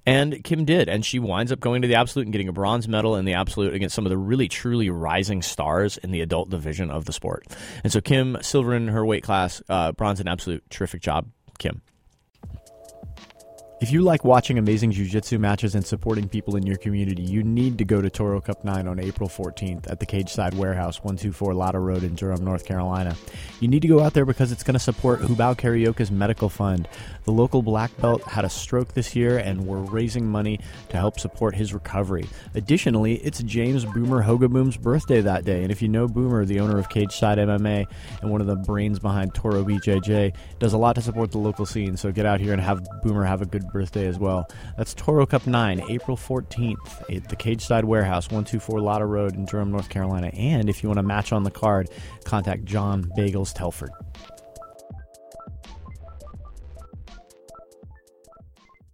[0.06, 2.88] And Kim did, and she winds up going to the absolute and getting a bronze
[2.88, 6.50] medal in the absolute against some of the really truly rising stars in the adult
[6.50, 7.48] division of the sport.
[7.84, 11.82] And so Kim, silver in her weight class, uh, bronze in absolute, terrific job, Kim.
[13.82, 17.78] If you like watching amazing jiu-jitsu matches and supporting people in your community, you need
[17.80, 21.54] to go to Toro Cup 9 on April 14th at the Cage Side Warehouse, 124
[21.54, 23.18] Lotta Road in Durham, North Carolina.
[23.60, 26.88] You need to go out there because it's going to support Hubao Carioca's medical fund.
[27.26, 31.20] The local black belt had a stroke this year and we're raising money to help
[31.20, 32.30] support his recovery.
[32.54, 36.78] Additionally, it's James Boomer Hogaboom's birthday that day, and if you know Boomer, the owner
[36.78, 37.86] of Cage Side MMA
[38.22, 41.66] and one of the brains behind Toro BJJ, does a lot to support the local
[41.66, 44.48] scene, so get out here and have Boomer have a good birthday as well.
[44.78, 49.44] That's Toro Cup 9, April 14th at the Cage Side Warehouse, 124 Lotta Road in
[49.44, 50.28] Durham, North Carolina.
[50.28, 51.90] And if you want to match on the card,
[52.24, 53.92] contact John Bagels Telford.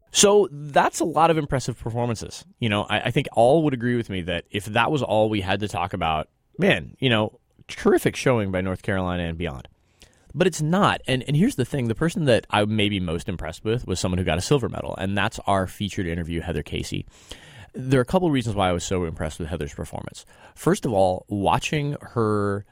[0.09, 2.43] So that's a lot of impressive performances.
[2.59, 5.29] You know, I, I, think all would agree with me that if that was all
[5.29, 9.67] we had to talk about, man, you know, terrific showing by North Carolina and beyond
[10.33, 11.01] but it's not.
[11.07, 13.99] And and here's the thing: the person that I may be most impressed with was
[13.99, 17.05] someone who got a silver medal, and that's our featured interview, Heather Casey.
[17.73, 20.25] There are a couple of reasons why I was so impressed with Heather's performance.
[20.55, 22.65] First of all, watching her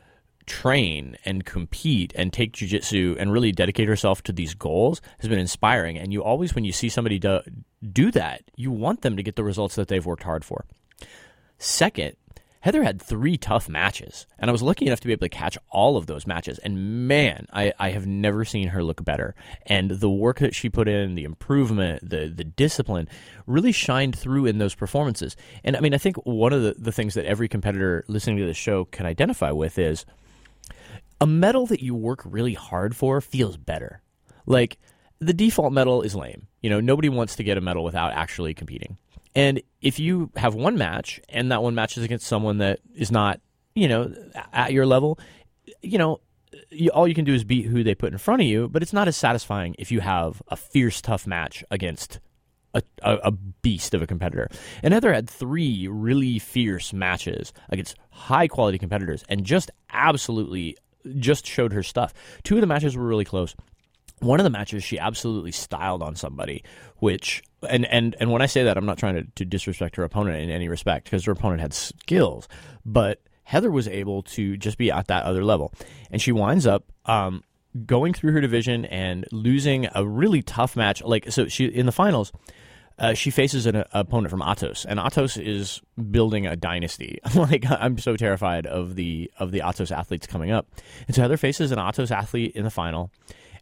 [0.50, 5.39] train and compete and take jujitsu and really dedicate herself to these goals has been
[5.39, 5.98] inspiring.
[5.98, 7.39] And you always, when you see somebody do,
[7.93, 10.65] do that, you want them to get the results that they've worked hard for.
[11.60, 12.15] Second,
[12.62, 15.58] Heather had three tough matches, and I was lucky enough to be able to catch
[15.69, 16.58] all of those matches.
[16.60, 19.34] And man, I, I have never seen her look better.
[19.65, 23.08] And the work that she put in, the improvement, the the discipline,
[23.48, 25.38] really shined through in those performances.
[25.63, 28.45] And I mean, I think one of the, the things that every competitor listening to
[28.45, 30.06] the show can identify with is
[31.22, 34.02] a medal that you work really hard for feels better.
[34.45, 34.80] Like
[35.19, 36.48] the default medal is lame.
[36.62, 38.98] You know, nobody wants to get a medal without actually competing.
[39.36, 43.12] And if you have one match and that one match is against someone that is
[43.12, 43.39] not,
[43.76, 44.13] you know,
[44.52, 45.20] at your level,
[45.82, 46.20] you know,
[46.72, 48.82] you, all you can do is beat who they put in front of you, but
[48.82, 52.20] it's not as satisfying if you have a fierce, tough match against
[52.74, 54.48] a, a, a, beast of a competitor.
[54.84, 60.78] And Heather had three really fierce matches against high quality competitors and just absolutely
[61.18, 62.13] just showed her stuff.
[62.44, 63.56] Two of the matches were really close
[64.22, 66.64] one of the matches she absolutely styled on somebody
[66.98, 70.04] which and and and when i say that i'm not trying to, to disrespect her
[70.04, 72.48] opponent in any respect because her opponent had skills
[72.86, 75.74] but heather was able to just be at that other level.
[76.12, 77.44] And she winds up um,
[77.84, 81.02] going through her division and losing a really tough match.
[81.02, 82.32] Like so she in the finals
[83.00, 87.20] uh, she faces an opponent from Atos, and Atos is building a dynasty.
[87.36, 90.68] like I'm so terrified of the of the Atos athletes coming up,
[91.08, 93.10] and so Heather faces an Atos athlete in the final,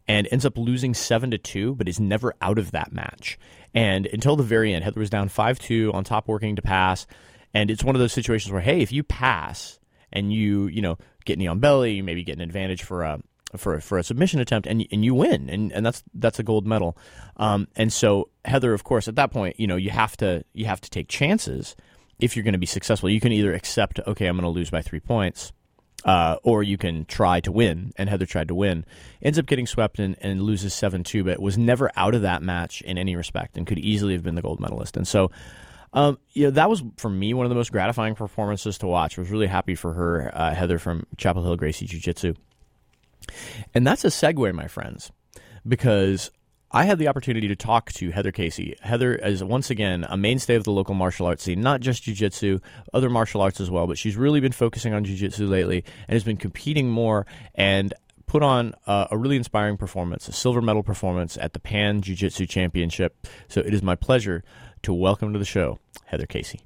[0.08, 3.38] and ends up losing seven to two, but is never out of that match.
[3.74, 7.06] And until the very end, Heather was down five two on top, working to pass.
[7.54, 9.78] And it's one of those situations where, hey, if you pass
[10.12, 13.20] and you you know get knee on belly, you maybe get an advantage for a
[13.56, 16.66] for for a submission attempt, and and you win, and and that's that's a gold
[16.66, 16.96] medal.
[17.36, 20.66] Um, and so Heather, of course, at that point, you know, you have to you
[20.66, 21.76] have to take chances
[22.18, 23.08] if you're going to be successful.
[23.08, 25.52] You can either accept, okay, I'm going to lose by three points
[26.04, 27.92] uh, or you can try to win.
[27.96, 28.84] And Heather tried to win,
[29.22, 32.42] ends up getting swept and, and loses seven two, but was never out of that
[32.42, 34.96] match in any respect, and could easily have been the gold medalist.
[34.96, 35.30] And so,
[35.94, 39.16] Um, yeah, that was for me one of the most gratifying performances to watch.
[39.16, 42.34] I was really happy for her, uh, Heather from Chapel Hill Gracie Jiu Jitsu.
[43.72, 45.10] And that's a segue, my friends,
[45.66, 46.30] because
[46.70, 48.76] I had the opportunity to talk to Heather Casey.
[48.82, 52.60] Heather is once again a mainstay of the local martial arts scene, not just jiu-jitsu,
[52.92, 56.24] other martial arts as well, but she's really been focusing on jiu-jitsu lately and has
[56.24, 57.94] been competing more and
[58.26, 63.26] put on a really inspiring performance, a silver medal performance at the Pan Jiu-Jitsu Championship.
[63.48, 64.44] So it is my pleasure
[64.82, 66.60] to welcome to the show Heather Casey.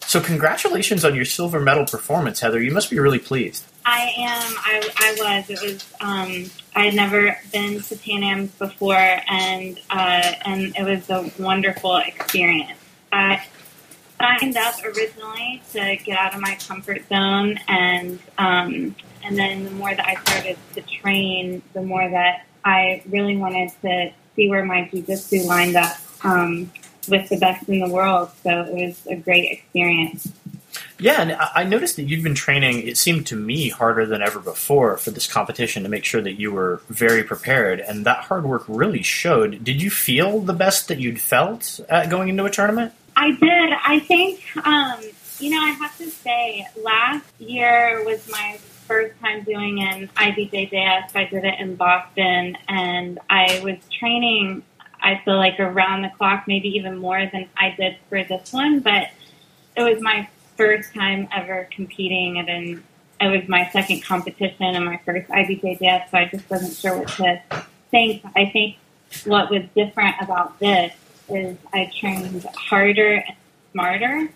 [0.00, 2.62] So congratulations on your silver medal performance, Heather.
[2.62, 3.66] You must be really pleased.
[3.84, 4.54] I am.
[4.58, 5.50] I, I was.
[5.50, 5.92] It was.
[6.00, 11.30] Um, I had never been to Pan Am's before, and uh, and it was a
[11.42, 12.78] wonderful experience.
[13.12, 13.44] I
[14.20, 19.70] signed up originally to get out of my comfort zone, and um, and then the
[19.72, 24.64] more that I started to train, the more that I really wanted to see where
[24.64, 26.70] my jujitsu lined up um,
[27.08, 28.30] with the best in the world.
[28.42, 30.32] So it was a great experience.
[31.02, 34.38] Yeah, and I noticed that you've been training, it seemed to me, harder than ever
[34.38, 37.80] before for this competition to make sure that you were very prepared.
[37.80, 39.64] And that hard work really showed.
[39.64, 42.92] Did you feel the best that you'd felt going into a tournament?
[43.16, 43.72] I did.
[43.84, 45.00] I think, um,
[45.40, 51.16] you know, I have to say, last year was my first time doing an IBJJF.
[51.16, 54.62] I did it in Boston, and I was training,
[55.00, 58.80] I feel like, around the clock, maybe even more than I did for this one.
[58.80, 59.08] But
[59.76, 60.28] it was my
[60.62, 62.84] first time ever competing and then
[63.20, 67.08] it was my second competition and my first IBJJF, so I just wasn't sure what
[67.08, 67.40] to
[67.90, 68.22] think.
[68.34, 68.76] I think
[69.24, 70.92] what was different about this
[71.28, 73.36] is I trained harder and
[73.70, 74.28] smarter.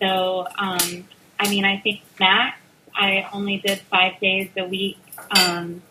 [0.00, 1.08] So, um,
[1.40, 2.58] I mean, I think max,
[2.94, 4.98] I only did five days a week
[5.30, 5.82] um,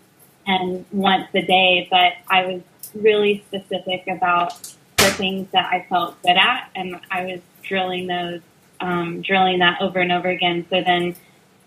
[0.45, 2.61] and once a day, but I was
[2.93, 4.53] really specific about
[4.97, 8.41] the things that I felt good at, and I was drilling those
[8.79, 10.65] um, drilling that over and over again.
[10.69, 11.15] So then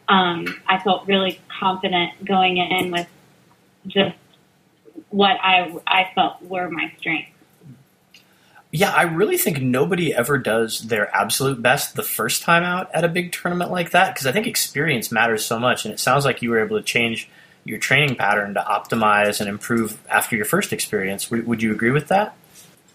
[0.08, 3.08] um, I felt really confident going in with
[3.86, 4.16] just
[5.10, 7.32] what I I felt were my strengths.
[8.70, 13.02] Yeah, I really think nobody ever does their absolute best the first time out at
[13.02, 15.86] a big tournament like that because I think experience matters so much.
[15.86, 17.30] And it sounds like you were able to change
[17.64, 21.30] your training pattern to optimize and improve after your first experience.
[21.30, 22.36] Would you agree with that?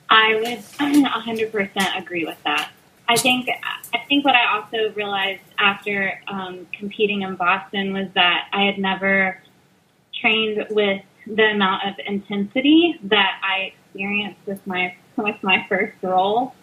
[0.09, 0.45] I would
[1.49, 2.71] 100% agree with that.
[3.13, 3.47] I think
[3.93, 8.79] I think what I also realized after um, competing in Boston was that I had
[8.79, 9.39] never
[10.19, 16.55] trained with the amount of intensity that I experienced with my with my first roll.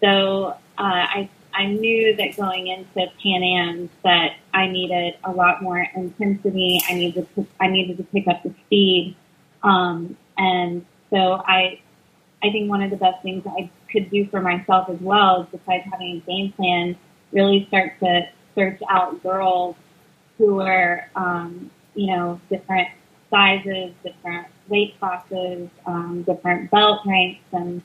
[0.00, 5.60] So uh, I I knew that going into Pan Am's that I needed a lot
[5.60, 6.80] more intensity.
[6.88, 9.16] I needed to I needed to pick up the speed,
[9.64, 11.80] um, and so I
[12.44, 15.48] I think one of the best things I could do for myself as well is
[15.58, 16.96] besides having a game plan,
[17.32, 18.22] really start to
[18.54, 19.76] search out girls
[20.38, 22.88] who are, um, you know, different
[23.30, 27.82] sizes, different weight classes, um, different belt ranks, and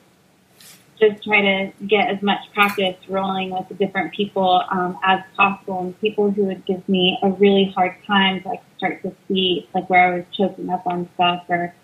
[1.00, 6.00] just try to get as much practice rolling with different people um, as possible and
[6.00, 10.12] people who would give me a really hard time could start to see like where
[10.12, 11.74] I was choking up on stuff or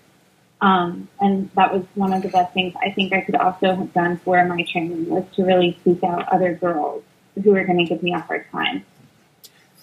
[0.61, 3.93] um, and that was one of the best things I think I could also have
[3.93, 7.05] done for my training was to really seek out other girls
[7.43, 8.85] who were going to give me a hard time.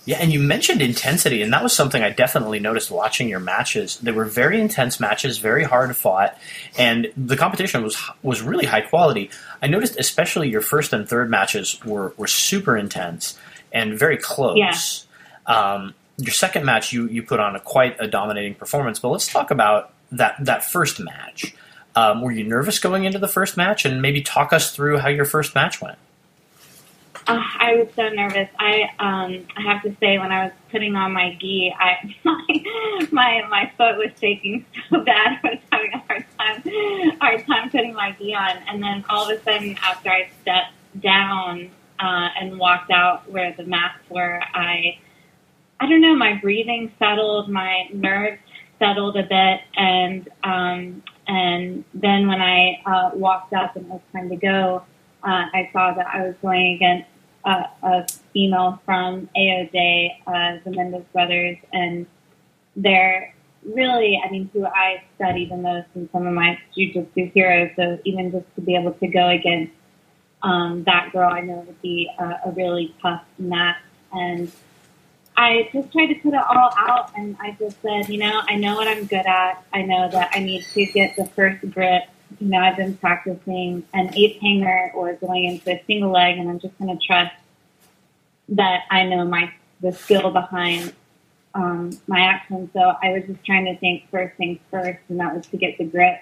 [0.05, 3.97] Yeah, and you mentioned intensity, and that was something I definitely noticed watching your matches.
[3.97, 6.37] They were very intense matches, very hard fought,
[6.77, 9.31] and the competition was was really high quality.
[9.63, 13.35] I noticed, especially your first and third matches were were super intense
[13.73, 15.07] and very close.
[15.47, 15.73] Yeah.
[15.73, 18.99] Um, your second match, you you put on a quite a dominating performance.
[18.99, 21.55] But let's talk about that that first match.
[21.95, 25.09] Um, were you nervous going into the first match, and maybe talk us through how
[25.09, 25.97] your first match went?
[27.27, 28.49] Uh, I was so nervous.
[28.59, 32.15] I um, I have to say, when I was putting on my gi, I
[33.11, 35.39] my my, foot was shaking so bad.
[35.43, 39.29] I was having a hard time hard time putting my gi on, and then all
[39.29, 44.39] of a sudden, after I stepped down uh, and walked out where the mats were,
[44.53, 44.99] I
[45.79, 48.39] I don't know, my breathing settled, my nerves
[48.79, 54.01] settled a bit, and um, and then when I uh, walked up and it was
[54.13, 54.83] time to go,
[55.23, 57.09] uh, I saw that I was going against
[57.45, 62.05] uh, a female from AOJ, uh, the Mendes brothers, and
[62.75, 63.33] they're
[63.63, 67.71] really, I mean, who I study the most and some of my jujitsu heroes.
[67.75, 69.73] So even just to be able to go against
[70.43, 73.77] um, that girl, I know would be a, a really tough match.
[74.11, 74.51] And
[75.37, 78.55] I just tried to put it all out and I just said, you know, I
[78.55, 79.63] know what I'm good at.
[79.73, 82.03] I know that I need to get the first grip
[82.39, 86.49] you know, I've been practicing an eighth hanger or going into a single leg, and
[86.49, 87.33] I'm just going to trust
[88.49, 90.93] that I know my the skill behind
[91.53, 92.69] um, my action.
[92.73, 95.77] So I was just trying to think first things first, and that was to get
[95.77, 96.19] the grip.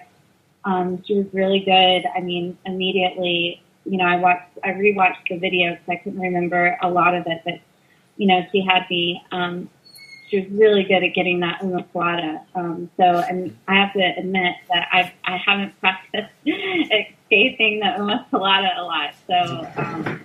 [0.64, 2.04] Um, she was really good.
[2.16, 6.78] I mean, immediately, you know, I watched, I rewatched the video because I couldn't remember
[6.82, 7.60] a lot of it, but
[8.16, 9.22] you know, she had me.
[9.32, 9.68] Um,
[10.28, 12.40] she was really good at getting that omoplata.
[12.54, 18.78] Um, so, and I have to admit that I I haven't practiced escaping the omoplata
[18.78, 19.14] a lot.
[19.26, 20.20] So, um,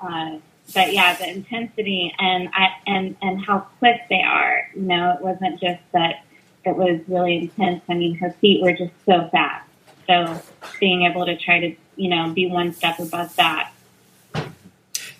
[0.00, 0.38] uh,
[0.74, 4.68] but yeah, the intensity and I, and and how quick they are.
[4.74, 6.24] You know, it wasn't just that
[6.64, 7.82] it was really intense.
[7.88, 9.68] I mean, her feet were just so fast.
[10.06, 10.42] So,
[10.80, 13.72] being able to try to you know be one step above that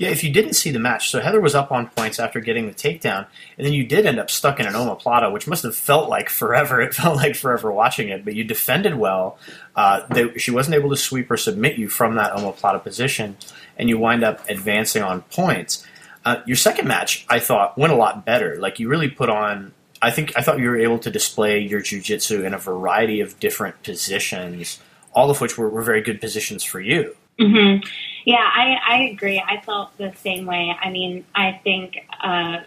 [0.00, 2.66] yeah, if you didn't see the match, so Heather was up on points after getting
[2.66, 3.26] the takedown,
[3.58, 6.30] and then you did end up stuck in an omoplata, which must have felt like
[6.30, 6.80] forever.
[6.90, 9.36] It felt like forever watching it, but you defended well.
[9.76, 13.36] Uh, they, she wasn't able to sweep or submit you from that omoplata position,
[13.76, 15.86] and you wind up advancing on points.
[16.24, 18.56] Uh, your second match, I thought, went a lot better.
[18.58, 19.74] Like you really put on.
[20.00, 23.38] I think I thought you were able to display your jujitsu in a variety of
[23.38, 24.80] different positions,
[25.12, 27.14] all of which were, were very good positions for you.
[27.38, 27.86] Mm-hmm.
[28.24, 29.42] Yeah, I, I agree.
[29.44, 30.74] I felt the same way.
[30.80, 32.59] I mean, I think uh,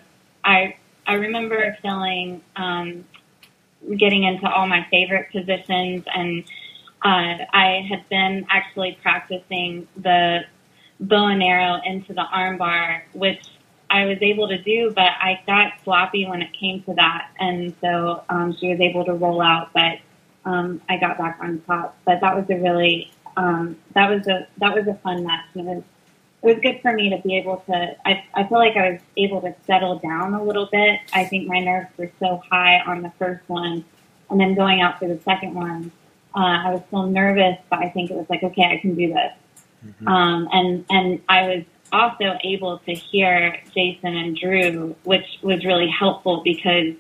[0.43, 3.05] I I remember feeling um,
[3.97, 6.43] getting into all my favorite positions, and
[7.03, 10.41] uh, I had been actually practicing the
[10.99, 13.43] bow and arrow into the armbar, which
[13.89, 17.75] I was able to do, but I got sloppy when it came to that, and
[17.81, 19.99] so um, she was able to roll out, but
[20.45, 21.95] um, I got back on top.
[22.05, 25.45] But that was a really um, that was a that was a fun match.
[25.53, 25.83] And it was
[26.43, 27.95] it was good for me to be able to.
[28.05, 30.99] I I feel like I was able to settle down a little bit.
[31.13, 33.85] I think my nerves were so high on the first one,
[34.29, 35.91] and then going out for the second one,
[36.35, 39.13] uh, I was still nervous, but I think it was like, okay, I can do
[39.13, 39.33] this.
[39.85, 40.07] Mm-hmm.
[40.07, 45.87] Um, and and I was also able to hear Jason and Drew, which was really
[45.87, 46.93] helpful because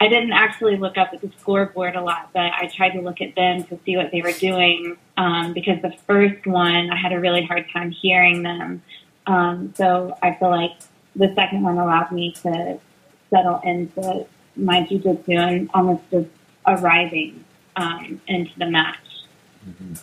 [0.00, 3.20] I didn't actually look up at the scoreboard a lot, but I tried to look
[3.20, 7.12] at them to see what they were doing um, because the first one I had
[7.12, 8.82] a really hard time hearing them.
[9.26, 10.72] Um, so I feel like
[11.14, 12.78] the second one allowed me to
[13.28, 16.28] settle into my jujitsu and almost just
[16.66, 17.44] arriving
[17.76, 18.98] um, into the match.
[19.68, 19.94] Mm-hmm.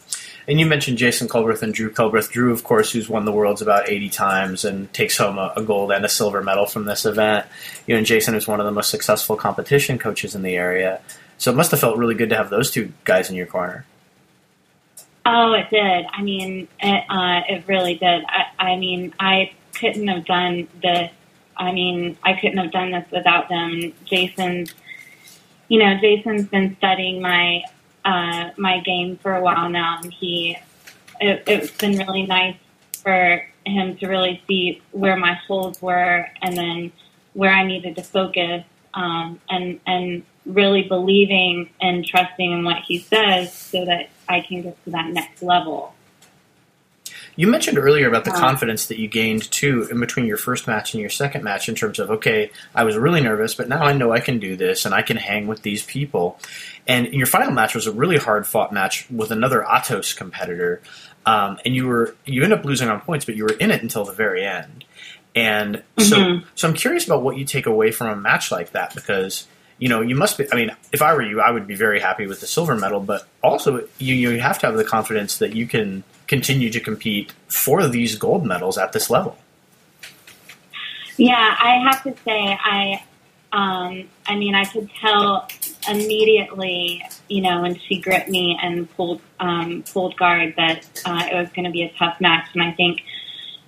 [0.47, 2.31] And you mentioned Jason Culbreth and Drew Culbreth.
[2.31, 5.63] Drew, of course, who's won the worlds about 80 times and takes home a, a,
[5.63, 7.45] gold and a silver medal from this event.
[7.85, 11.01] You know, and Jason is one of the most successful competition coaches in the area.
[11.37, 13.85] So it must have felt really good to have those two guys in your corner.
[15.25, 16.05] Oh, it did.
[16.13, 18.23] I mean, it, uh, it really did.
[18.29, 21.11] I, I mean, I couldn't have done this.
[21.57, 23.93] I mean, I couldn't have done this without them.
[24.05, 24.73] Jason's,
[25.67, 27.63] you know, Jason's been studying my
[28.07, 30.57] uh, my game for a while now, and he
[31.19, 32.55] it, it's been really nice
[33.03, 36.91] for him to really see where my holes were and then
[37.33, 42.99] where I needed to focus, um, and and really believing and trusting in what he
[42.99, 45.93] says so that I can get to that next level.
[47.37, 50.93] You mentioned earlier about the confidence that you gained too in between your first match
[50.93, 53.93] and your second match in terms of okay, I was really nervous, but now I
[53.93, 56.39] know I can do this and I can hang with these people.
[56.87, 60.81] And your final match was a really hard fought match with another Atos competitor,
[61.27, 63.83] um, and you were you ended up losing on points, but you were in it
[63.83, 64.83] until the very end.
[65.35, 66.47] And so, mm-hmm.
[66.55, 69.45] so I'm curious about what you take away from a match like that because
[69.77, 70.51] you know, you must be.
[70.51, 72.99] I mean, if I were you, I would be very happy with the silver medal,
[72.99, 77.33] but also you you have to have the confidence that you can continue to compete
[77.47, 79.37] for these gold medals at this level.
[81.17, 83.03] Yeah, I have to say, I,
[83.51, 85.47] um, I mean, I could tell
[85.89, 91.35] immediately, you know, when she gripped me and pulled um, pulled guard that uh, it
[91.35, 93.01] was going to be a tough match, and I think.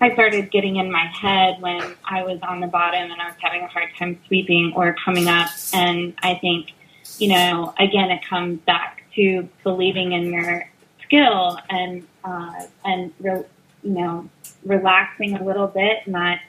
[0.02, 3.36] I started getting in my head when I was on the bottom and I was
[3.41, 5.50] having a hard time sweeping or coming up.
[5.74, 6.72] And I think,
[7.17, 10.68] you know, again, it comes back to believing in your
[11.10, 12.54] skill and uh,
[12.86, 13.43] and re-
[13.84, 14.30] you know
[14.63, 16.08] relaxing a little bit.
[16.08, 16.39] Not,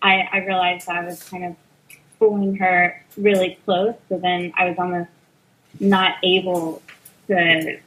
[0.00, 1.56] I, I realized I was kind of
[2.18, 5.10] pulling her really close, so then I was almost
[5.80, 6.82] not able
[7.28, 7.78] to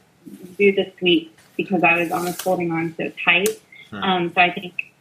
[0.58, 3.60] do the sweep because I was almost holding on so tight.
[3.90, 4.02] Hmm.
[4.02, 4.92] Um, so I think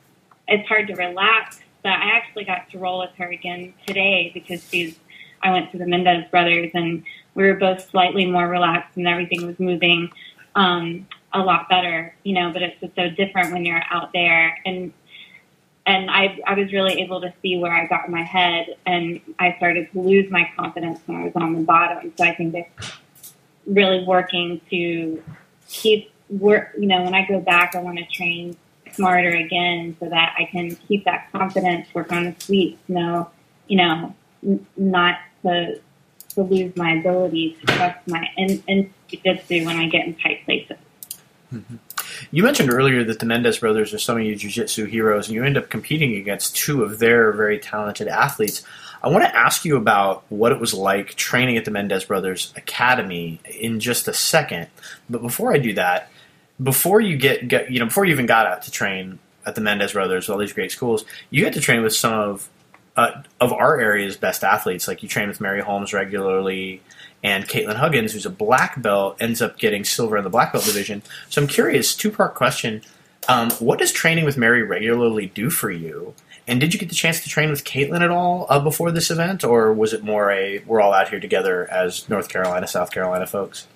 [0.48, 1.60] it's hard to relax.
[1.84, 4.98] But I actually got to roll with her again today because she's.
[5.44, 7.04] I went to the Mendes brothers and
[7.36, 10.10] we were both slightly more relaxed and everything was moving
[10.56, 14.58] um, a lot better, you know, but it's just so different when you're out there.
[14.66, 14.94] And,
[15.86, 19.22] and I, I was really able to see where I got in my head and
[19.38, 22.14] I started to lose my confidence when I was on the bottom.
[22.18, 22.92] So I think it's
[23.68, 25.22] really working to
[25.68, 26.72] keep work.
[26.78, 28.58] You know, when I go back, I want to train
[28.92, 33.30] smarter again so that I can keep that confidence, work on the sweeps, know,
[33.68, 35.80] you know, n- not to
[36.36, 40.78] to lose my ability to trust my in jiu-jitsu when I get in tight places.
[41.54, 41.76] Mm-hmm.
[42.32, 45.44] You mentioned earlier that the Mendes brothers are some of your jiu-jitsu heroes, and you
[45.44, 48.64] end up competing against two of their very talented athletes.
[49.04, 52.54] I want to ask you about what it was like training at the Mendes Brothers
[52.56, 54.68] Academy in just a second.
[55.10, 56.10] But before I do that,
[56.62, 59.62] before you get, get you know before you even got out to train at the
[59.62, 62.50] Mendes Brothers, all these great schools, you had to train with some of
[62.96, 64.88] uh, of our area's best athletes.
[64.88, 66.82] Like you train with Mary Holmes regularly,
[67.24, 70.66] and Caitlin Huggins, who's a black belt, ends up getting silver in the black belt
[70.66, 71.02] division.
[71.30, 72.82] So I'm curious, two part question:
[73.28, 76.14] um, What does training with Mary regularly do for you?
[76.48, 79.10] And did you get the chance to train with Caitlin at all uh, before this
[79.10, 82.92] event, or was it more a we're all out here together as North Carolina, South
[82.92, 83.68] Carolina folks?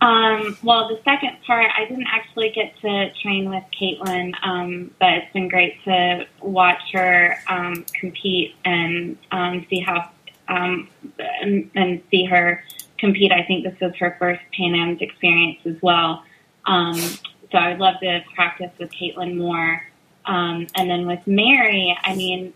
[0.00, 5.10] Um, well, the second part, I didn't actually get to train with Caitlin, um, but
[5.10, 10.10] it's been great to watch her um, compete and um, see how
[10.48, 10.88] um,
[11.18, 12.64] and, and see her
[12.98, 13.30] compete.
[13.30, 16.24] I think this was her first Pan Am's experience as well.
[16.64, 19.82] Um, so I would love to practice with Caitlin more.
[20.26, 22.52] And then with Mary, I mean,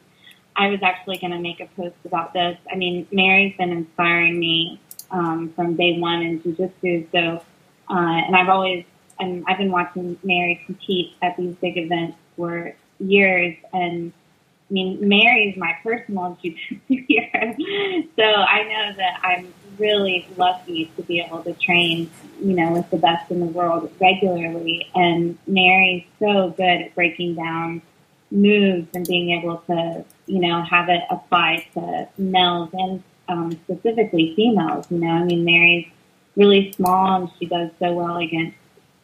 [0.57, 2.57] I was actually going to make a post about this.
[2.71, 4.81] I mean, Mary's been inspiring me
[5.15, 7.07] um, from day one in jujitsu.
[7.13, 7.43] So,
[7.89, 7.95] uh,
[8.27, 8.85] and I've always,
[9.19, 13.57] and I've been watching Mary compete at these big events for years.
[13.73, 14.13] And
[14.69, 17.55] I mean, Mary's my personal jujitsu hero.
[18.17, 22.11] so I know that I'm really lucky to be able to train,
[22.41, 24.89] you know, with the best in the world regularly.
[24.95, 27.83] And Mary's so good at breaking down
[28.33, 34.35] moves and being able to, you know, have it apply to males and um, specifically
[34.35, 34.87] females.
[34.91, 35.87] You know, I mean, Mary's
[36.37, 38.57] really small and she does so well against,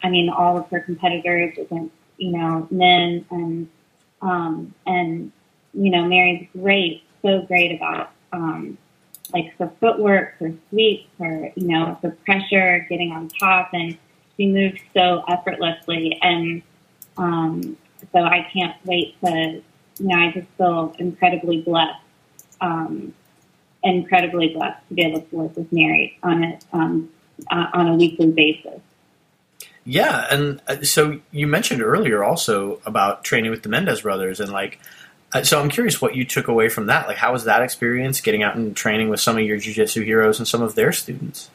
[0.02, 3.68] I mean, all of her competitors against, you know, men and,
[4.22, 5.32] um, and,
[5.72, 8.76] you know, Mary's great, so great about, um,
[9.32, 13.96] like her footwork, her sweeps, her, you know, the pressure, getting on top, and
[14.36, 16.18] she moves so effortlessly.
[16.20, 16.62] And
[17.16, 17.76] um,
[18.12, 19.62] so I can't wait to,
[19.98, 22.00] you know, I just feel incredibly blessed
[22.60, 23.14] um,
[23.82, 27.10] incredibly blessed to be able to work with Mary on a um,
[27.50, 28.80] uh, on a weekly basis.
[29.84, 34.52] Yeah, and uh, so you mentioned earlier also about training with the Mendes brothers, and
[34.52, 34.78] like,
[35.32, 37.08] uh, so I'm curious what you took away from that.
[37.08, 40.38] Like, how was that experience getting out and training with some of your jiu-jitsu heroes
[40.38, 41.48] and some of their students?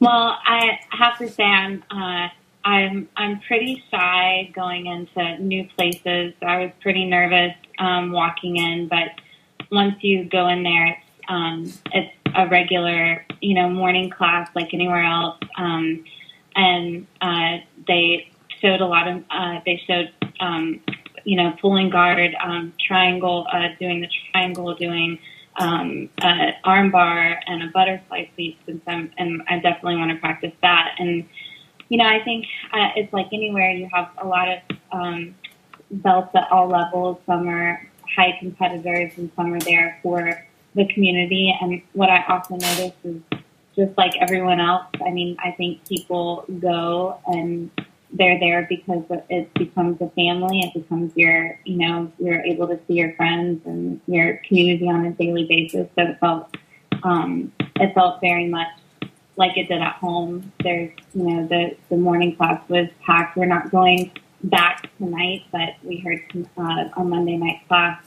[0.00, 2.28] Well, I have to say I'm uh,
[2.64, 6.34] I'm I'm pretty shy going into new places.
[6.40, 9.08] I was pretty nervous um, walking in, but
[9.70, 14.72] once you go in there, it's um, it's a regular, you know, morning class like
[14.72, 15.38] anywhere else.
[15.56, 16.04] Um,
[16.56, 20.10] and uh, they showed a lot of, uh, they showed,
[20.40, 20.80] um,
[21.24, 25.18] you know, pulling guard, um, triangle, uh, doing the triangle, doing
[25.56, 28.58] um, uh, arm bar and a butterfly sweep.
[28.86, 30.94] Some, and I definitely want to practice that.
[30.98, 31.28] And,
[31.88, 34.58] you know, I think uh, it's like anywhere you have a lot of
[34.92, 35.34] um,
[35.90, 37.18] belts at all levels.
[37.26, 41.56] Some are high competitors and some are there for the community.
[41.60, 43.20] And what I also notice is
[43.76, 47.70] just like everyone else, I mean, I think people go and
[48.12, 50.60] they're there because it becomes a family.
[50.60, 55.04] It becomes your, you know, you're able to see your friends and your community on
[55.04, 55.88] a daily basis.
[55.94, 56.56] So it felt,
[57.02, 58.68] um, it felt very much
[59.36, 60.52] like it did at home.
[60.62, 63.36] There's, you know, the, the morning class was packed.
[63.36, 64.10] We're not going
[64.44, 66.22] back tonight, but we heard
[66.56, 68.00] uh, on Monday night class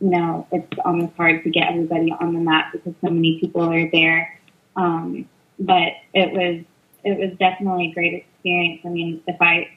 [0.00, 3.62] you know, it's almost hard to get everybody on the mat because so many people
[3.62, 4.38] are there.
[4.76, 5.28] Um,
[5.58, 6.64] but it was
[7.02, 8.80] it was definitely a great experience.
[8.84, 9.70] I mean, if I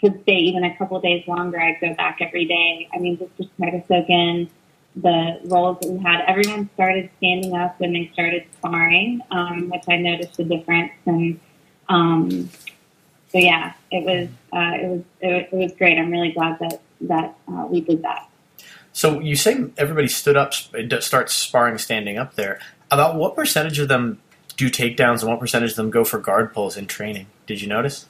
[0.00, 2.88] could stay even a couple days longer, I'd go back every day.
[2.94, 4.48] I mean, just to try to soak in
[4.96, 6.24] the rolls that we had.
[6.26, 10.92] Everyone started standing up when they started sparring, um, which I noticed a difference.
[11.06, 11.38] And
[11.88, 12.50] um,
[13.32, 15.98] so yeah, it was uh, it was it, was great.
[15.98, 18.28] I'm really glad that that uh, we did that.
[18.92, 22.60] So you say everybody stood up, starts sparring standing up there.
[22.90, 24.20] About what percentage of them
[24.56, 27.26] do takedowns, and what percentage of them go for guard pulls in training?
[27.46, 28.06] Did you notice?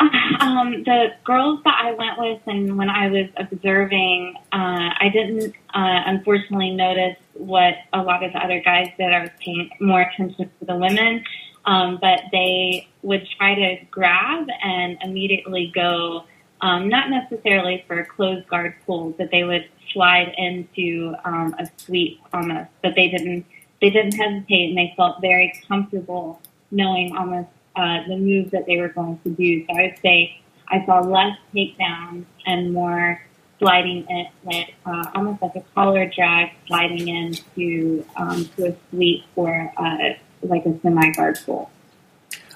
[0.40, 5.54] Um, the girls that I went with, and when I was observing, uh, I didn't
[5.72, 9.12] uh, unfortunately notice what a lot of the other guys did.
[9.12, 11.24] I was paying more attention to the women
[11.66, 16.24] um, but they would try to grab and immediately go,
[16.60, 22.20] um, not necessarily for closed guard pulls, but they would slide into um, a sweep
[22.32, 23.46] almost, but they didn't.
[23.80, 26.40] they didn't hesitate and they felt very comfortable
[26.70, 29.64] knowing almost uh, the moves that they were going to do.
[29.66, 33.20] So I would say I saw less takedowns and more
[33.58, 39.24] sliding it, like uh, almost like a collar drag, sliding into um, to a sweep
[39.34, 41.70] for uh, like a semi guard pull.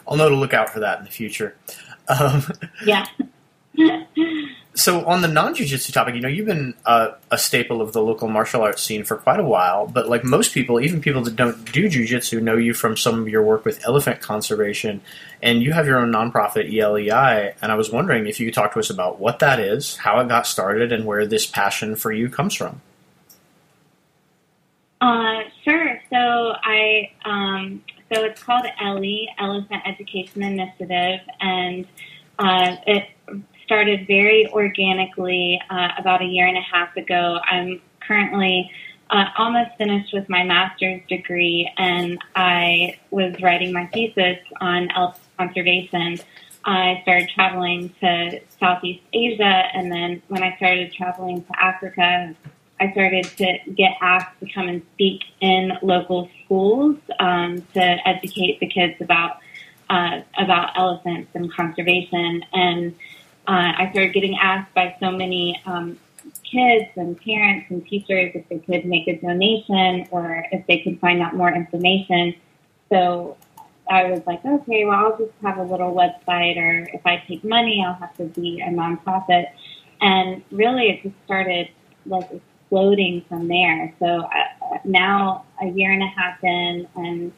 [0.07, 1.57] I'll know to look out for that in the future.
[2.09, 2.43] Um,
[2.85, 3.07] Yeah.
[4.75, 8.29] so on the non-jiu-jitsu topic, you know, you've been uh, a staple of the local
[8.29, 9.87] martial arts scene for quite a while.
[9.87, 13.29] But like most people, even people that don't do jiu-jitsu, know you from some of
[13.29, 15.01] your work with elephant conservation,
[15.43, 17.55] and you have your own nonprofit ELEI.
[17.63, 20.21] And I was wondering if you could talk to us about what that is, how
[20.21, 22.81] it got started, and where this passion for you comes from.
[25.01, 25.98] Uh, sure.
[26.11, 27.83] So I, um,
[28.13, 31.87] so it's called ELLI, Elephant Education Initiative, and
[32.39, 33.09] uh, it
[33.65, 37.39] started very organically uh, about a year and a half ago.
[37.51, 38.71] I'm currently
[39.11, 45.23] uh, almost finished with my master's degree, and I was writing my thesis on elephant
[45.39, 46.19] conservation.
[46.65, 52.35] I started traveling to Southeast Asia, and then when I started traveling to Africa,
[52.81, 58.61] I started to get asked to come and speak in local schools um, to educate
[58.61, 59.39] the kids about
[59.91, 62.45] uh, about elephants and conservation.
[62.53, 62.95] And
[63.47, 65.99] uh, I started getting asked by so many um,
[66.45, 71.01] kids and parents and teachers if they could make a donation or if they could
[71.01, 72.35] find out more information.
[72.91, 73.37] So
[73.91, 77.43] I was like, okay, well, I'll just have a little website, or if I take
[77.43, 79.47] money, I'll have to be a nonprofit.
[80.01, 81.71] And really, it just started
[82.05, 82.31] like
[82.69, 83.93] exploding from there.
[83.99, 87.33] So uh, now, a year and a half in, and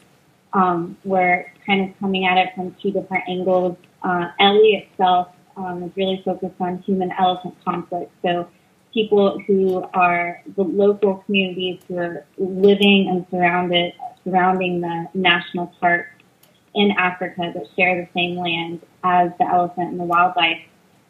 [0.53, 3.77] um, we're kind of coming at it from two different angles.
[4.03, 8.11] Uh, Ellie itself um, is really focused on human elephant conflict.
[8.23, 8.49] So
[8.93, 13.93] people who are the local communities who are living and surrounded
[14.25, 16.07] surrounding the national park
[16.75, 20.61] in Africa that share the same land as the elephant and the wildlife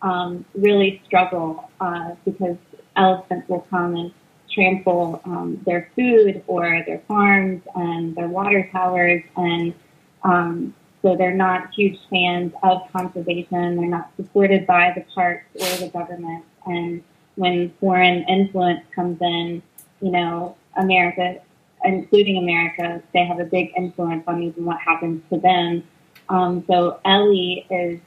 [0.03, 2.57] um, really struggle uh, because
[3.01, 4.13] elephants will come and
[4.53, 9.75] trample um, their food or their farms and their water towers and
[10.23, 13.77] um, so they're not huge fans of conservation.
[13.77, 16.45] They're not supported by the parks or the government.
[16.67, 17.03] And
[17.37, 19.63] when foreign influence comes in,
[20.03, 21.41] you know, America,
[21.85, 25.85] including America, they have a big influence on even what happens to them.
[26.29, 27.99] Um, so Ellie is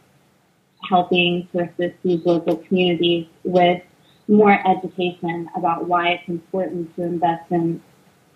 [0.88, 3.82] helping to assist these local communities with
[4.28, 7.82] more education about why it's important to invest in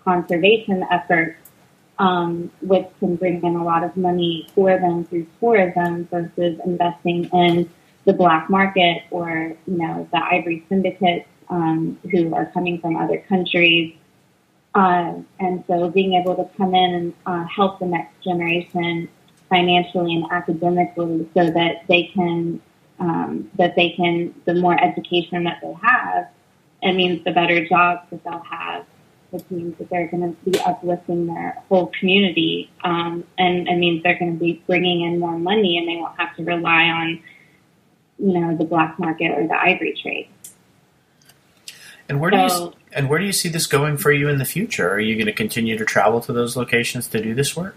[0.04, 1.38] conservation efforts,
[2.00, 7.26] um, which can bring in a lot of money for them through tourism versus investing
[7.34, 7.70] in
[8.06, 13.18] the black market or, you know, the ivory syndicates um, who are coming from other
[13.30, 13.94] countries.
[14.76, 19.10] Uh, and so being able to come in and uh, help the next generation
[19.50, 22.62] financially and academically so that they can
[23.00, 26.28] um, that they can the more education that they have
[26.82, 28.86] it means the better jobs that they'll have
[29.32, 34.02] which means that they're going to be uplifting their whole community um, and it means
[34.04, 37.22] they're going to be bringing in more money and they won't have to rely on
[38.20, 40.28] you know the black market or the ivory trade
[42.10, 44.46] And where do you and where do you see this going for you in the
[44.46, 44.90] future?
[44.90, 47.76] Are you going to continue to travel to those locations to do this work?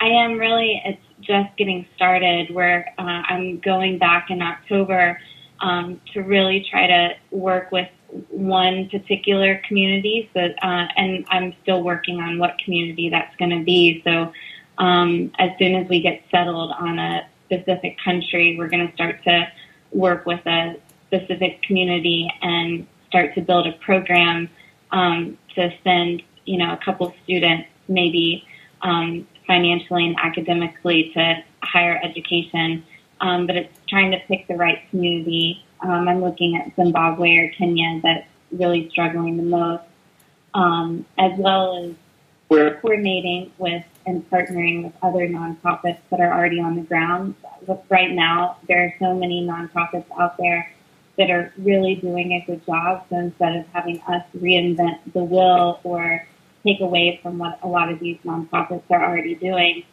[0.00, 0.80] I am really.
[0.84, 2.54] It's just getting started.
[2.54, 5.20] Where uh, I'm going back in October
[5.60, 7.88] um, to really try to work with
[8.28, 10.30] one particular community.
[10.34, 14.02] So, uh, and I'm still working on what community that's going to be.
[14.04, 14.32] So,
[14.78, 19.22] um, as soon as we get settled on a specific country, we're going to start
[19.24, 19.52] to
[19.92, 24.48] work with a specific community and start to build a program
[24.92, 28.46] um, to send, you know, a couple students maybe
[28.82, 32.84] um, financially and academically to higher education.
[33.20, 35.64] Um, but it's trying to pick the right community.
[35.80, 39.82] Um, I'm looking at Zimbabwe or Kenya that's really struggling the most,
[40.54, 41.94] um, as well as
[42.48, 47.34] we're coordinating with and partnering with other nonprofits that are already on the ground.
[47.66, 50.72] With right now, there are so many nonprofits out there
[51.18, 53.04] that are really doing a good job.
[53.10, 56.24] So instead of having us reinvent the wheel or
[56.64, 59.84] take away from what a lot of these nonprofits are already doing,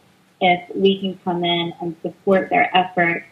[0.42, 3.26] if we can come in and support their efforts.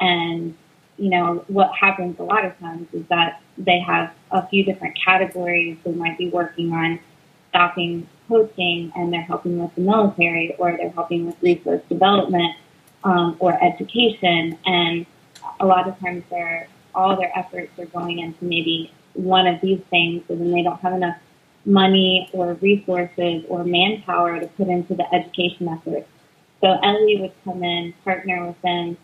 [0.00, 0.56] And
[0.96, 4.98] you know what happens a lot of times is that they have a few different
[5.02, 6.98] categories they might be working on
[7.50, 12.54] stopping poaching and they're helping with the military or they're helping with resource development
[13.04, 14.58] um, or education.
[14.66, 15.06] And
[15.60, 19.80] a lot of times they're all their efforts are going into maybe one of these
[19.90, 21.16] things and then they don't have enough
[21.64, 26.08] money or resources or manpower to put into the education efforts.
[26.60, 28.96] So Ellie would come in, partner with them,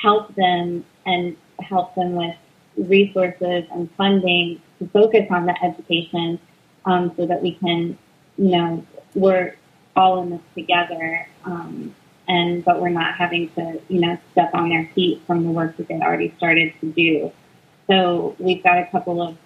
[0.00, 2.36] help them, and help them with
[2.76, 6.38] resources and funding to focus on the education
[6.84, 7.98] um, so that we can,
[8.38, 9.58] you know, work
[9.94, 11.26] all in this together.
[11.44, 11.94] Um,
[12.28, 15.76] and but we're not having to, you know, step on their feet from the work
[15.76, 17.32] that they already started to do.
[17.88, 19.36] So we've got a couple of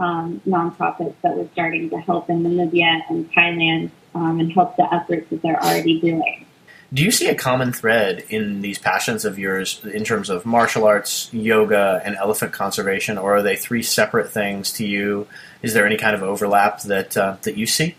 [0.00, 4.92] um, nonprofits that we're starting to help in Namibia and Thailand um, and help the
[4.92, 6.46] efforts that they're already doing.
[6.92, 10.84] Do you see a common thread in these passions of yours in terms of martial
[10.84, 15.28] arts, yoga, and elephant conservation, or are they three separate things to you?
[15.62, 17.94] Is there any kind of overlap that uh, that you see?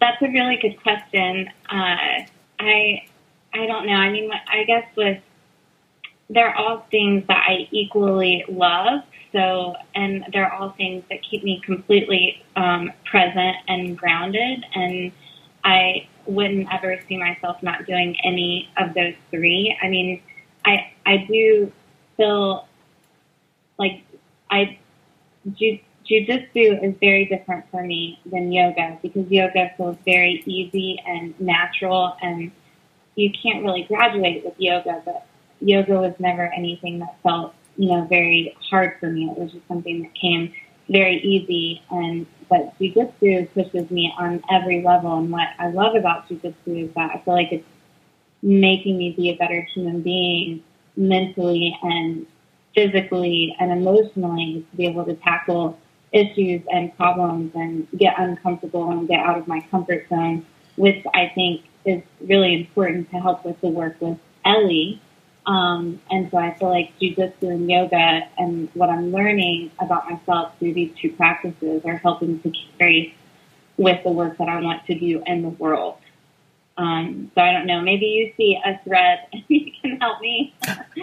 [0.00, 1.48] That's a really good question.
[1.70, 2.24] Uh,
[2.58, 3.04] I
[3.54, 3.92] I don't know.
[3.92, 5.22] I mean, I guess with
[6.28, 9.02] they're all things that I equally love.
[9.32, 14.64] So, and they're all things that keep me completely um, present and grounded.
[14.74, 15.12] And
[15.64, 19.76] I wouldn't ever see myself not doing any of those three.
[19.82, 20.22] I mean,
[20.64, 21.72] I I do
[22.16, 22.68] feel
[23.78, 24.04] like
[24.50, 24.78] I
[25.56, 31.38] ju- jujitsu is very different for me than yoga because yoga feels very easy and
[31.40, 32.50] natural, and
[33.14, 35.02] you can't really graduate with yoga.
[35.04, 35.26] But
[35.60, 39.30] yoga was never anything that felt you know very hard for me.
[39.30, 40.52] It was just something that came
[40.88, 45.18] very easy and but jujitsu pushes me on every level.
[45.18, 47.66] And what I love about jujitsu is that I feel like it's
[48.42, 50.62] making me be a better human being
[50.96, 52.26] mentally and
[52.74, 55.78] physically and emotionally to be able to tackle
[56.12, 60.44] issues and problems and get uncomfortable and get out of my comfort zone,
[60.76, 65.00] which I think is really important to help with the work with Ellie
[65.46, 70.56] um, and so I feel like jujitsu and yoga and what I'm learning about myself
[70.58, 73.14] through these two practices are helping to carry
[73.76, 75.98] with the work that I want to do in the world.
[76.76, 77.80] Um, so I don't know.
[77.80, 80.54] Maybe you see a thread and you can help me.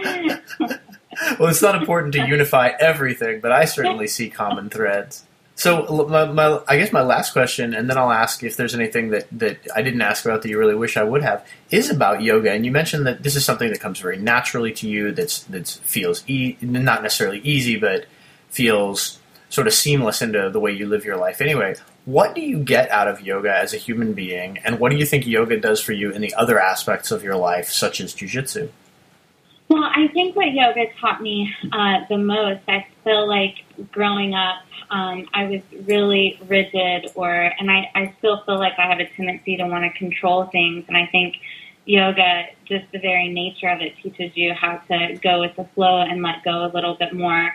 [1.39, 5.25] well, it's not important to unify everything, but I certainly see common threads.
[5.60, 9.10] So, my, my, I guess my last question, and then I'll ask if there's anything
[9.10, 12.22] that, that I didn't ask about that you really wish I would have, is about
[12.22, 12.53] yoga.
[12.53, 15.12] And you mentioned that this is something that comes very naturally to you.
[15.12, 18.05] That's that feels e- not necessarily easy, but
[18.47, 21.41] feels sort of seamless into the way you live your life.
[21.41, 24.97] Anyway, what do you get out of yoga as a human being, and what do
[24.97, 28.16] you think yoga does for you in the other aspects of your life, such as
[28.16, 28.70] jujitsu?
[29.68, 34.63] Well, I think what yoga taught me uh, the most, I feel like growing up
[34.89, 39.07] um, I was really rigid or, and I, I still feel like I have a
[39.15, 40.86] tendency to want to control things.
[40.88, 41.36] And I think
[41.86, 46.01] yoga, just the very nature of it teaches you how to go with the flow
[46.01, 47.53] and let go a little bit more.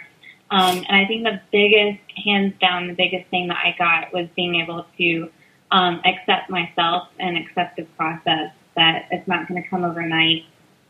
[0.50, 4.28] Um, and I think the biggest, hands down, the biggest thing that I got was
[4.36, 5.30] being able to
[5.72, 10.44] um, accept myself and accept the process that it's not going to come overnight.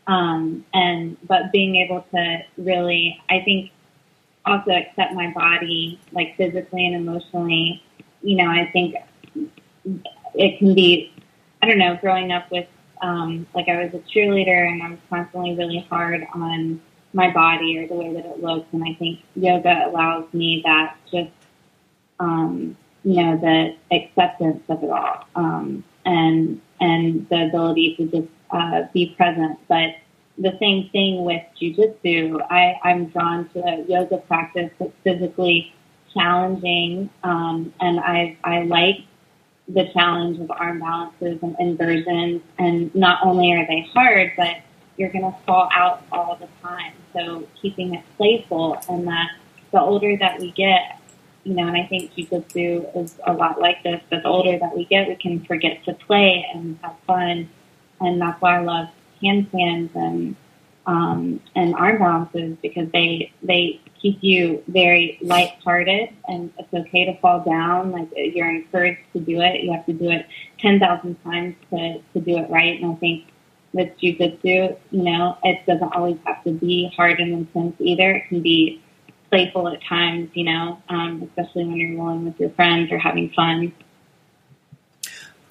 [0.07, 3.71] Um, and but being able to really, I think
[4.45, 7.83] also accept my body, like physically and emotionally.
[8.21, 8.95] You know, I think
[10.33, 11.11] it can be,
[11.61, 12.67] I don't know, growing up with,
[13.01, 16.81] um, like I was a cheerleader and I was constantly really hard on
[17.13, 18.67] my body or the way that it looks.
[18.71, 21.31] And I think yoga allows me that just,
[22.19, 28.27] um, you know, the acceptance of it all, um, and, and the ability to just,
[28.51, 29.59] uh, be present.
[29.67, 29.95] But,
[30.37, 32.45] the same thing with jujitsu.
[32.83, 35.73] I'm drawn to a yoga practice that's physically
[36.13, 38.99] challenging, um, and I, I like
[39.67, 42.41] the challenge of arm balances and inversions.
[42.57, 44.57] And not only are they hard, but
[44.97, 46.93] you're going to fall out all the time.
[47.13, 49.31] So keeping it playful, and that
[49.71, 50.99] the older that we get,
[51.43, 54.01] you know, and I think jujitsu is a lot like this.
[54.09, 57.49] But the older that we get, we can forget to play and have fun,
[58.01, 58.89] and that's why I love
[59.25, 60.35] handstands and
[60.87, 67.19] um, and arm balances because they they keep you very lighthearted and it's okay to
[67.19, 67.91] fall down.
[67.91, 69.63] Like you're encouraged to do it.
[69.63, 70.27] You have to do it
[70.59, 72.79] ten thousand times to to do it right.
[72.79, 73.25] And I think
[73.73, 78.11] with jujitsu, you know, it doesn't always have to be hard and intense either.
[78.11, 78.81] It can be
[79.29, 83.31] playful at times, you know, um, especially when you're rolling with your friends or having
[83.31, 83.73] fun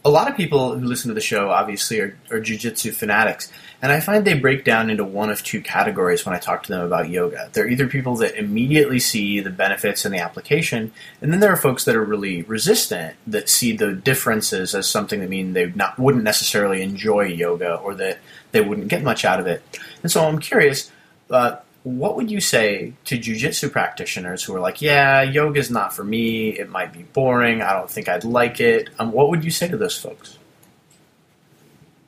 [0.05, 3.50] a lot of people who listen to the show obviously are, are jujitsu fanatics,
[3.80, 6.72] and I find they break down into one of two categories when I talk to
[6.72, 7.48] them about yoga.
[7.52, 10.92] They're either people that immediately see the benefits and the application,
[11.22, 15.20] and then there are folks that are really resistant that see the differences as something
[15.20, 18.18] that mean they not wouldn't necessarily enjoy yoga or that
[18.52, 19.62] they wouldn't get much out of it.
[20.02, 20.90] And so I'm curious.
[21.30, 26.03] Uh, what would you say to jujitsu practitioners who are like, yeah, yoga's not for
[26.03, 28.89] me, it might be boring, I don't think I'd like it?
[28.99, 30.39] Um, what would you say to those folks?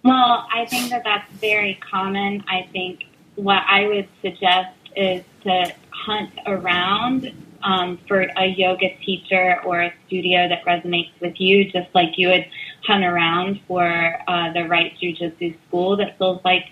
[0.03, 2.43] Well, I think that that's very common.
[2.49, 3.05] I think
[3.35, 9.95] what I would suggest is to hunt around um, for a yoga teacher or a
[10.07, 12.47] studio that resonates with you, just like you would
[12.87, 13.85] hunt around for
[14.29, 16.65] uh, the right jujitsu school that feels like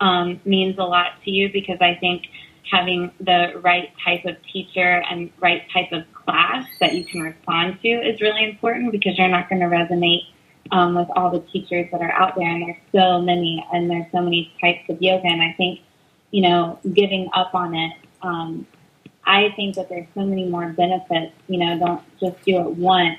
[0.00, 2.26] um, means a lot to you because I think
[2.70, 7.78] having the right type of teacher and right type of class that you can respond
[7.82, 10.22] to is really important because you're not going to resonate
[10.72, 14.06] um, with all the teachers that are out there, and there's so many, and there's
[14.12, 15.80] so many types of yoga, and I think,
[16.30, 17.92] you know, giving up on it.
[18.22, 18.66] Um,
[19.24, 21.32] I think that there's so many more benefits.
[21.48, 23.18] You know, don't just do it once.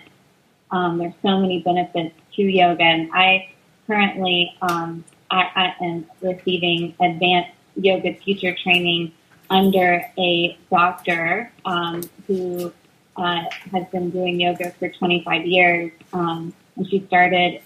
[0.72, 3.50] Um, there's so many benefits to yoga, and I
[3.88, 9.14] currently um, I, I am receiving advanced yoga teacher training
[9.52, 12.74] under a doctor um, who
[13.18, 15.92] uh, has been doing yoga for 25 years.
[16.14, 17.62] Um, and she started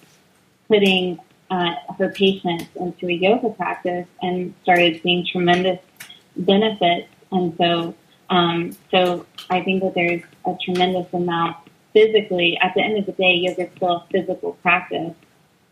[0.67, 1.19] putting
[1.51, 5.79] uh, her patients into a yoga practice and started seeing tremendous
[6.35, 7.07] benefits.
[7.31, 7.93] And so,
[8.31, 11.57] um, so I think that there's a tremendous amount
[11.93, 12.57] physically.
[12.61, 15.13] At the end of the day, yoga is still a physical practice,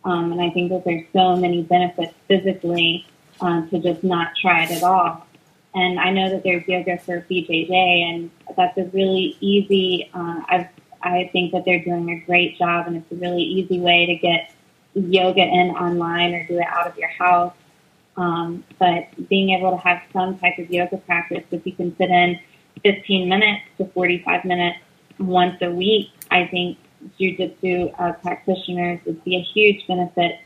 [0.06, 3.06] um, and I think that there's so many benefits physically
[3.42, 5.26] uh, to just not try it at all.
[5.76, 10.10] And I know that there's yoga for BJJ, and that's a really easy.
[10.14, 10.68] Uh, I've
[11.04, 14.16] I think that they're doing a great job, and it's a really easy way to
[14.16, 14.54] get
[14.94, 17.54] yoga in online or do it out of your house.
[18.16, 22.10] Um, but being able to have some type of yoga practice, if you can fit
[22.10, 22.40] in
[22.84, 24.80] 15 minutes to 45 minutes
[25.20, 26.78] once a week, I think
[27.20, 30.40] jujitsu uh, practitioners would be a huge benefit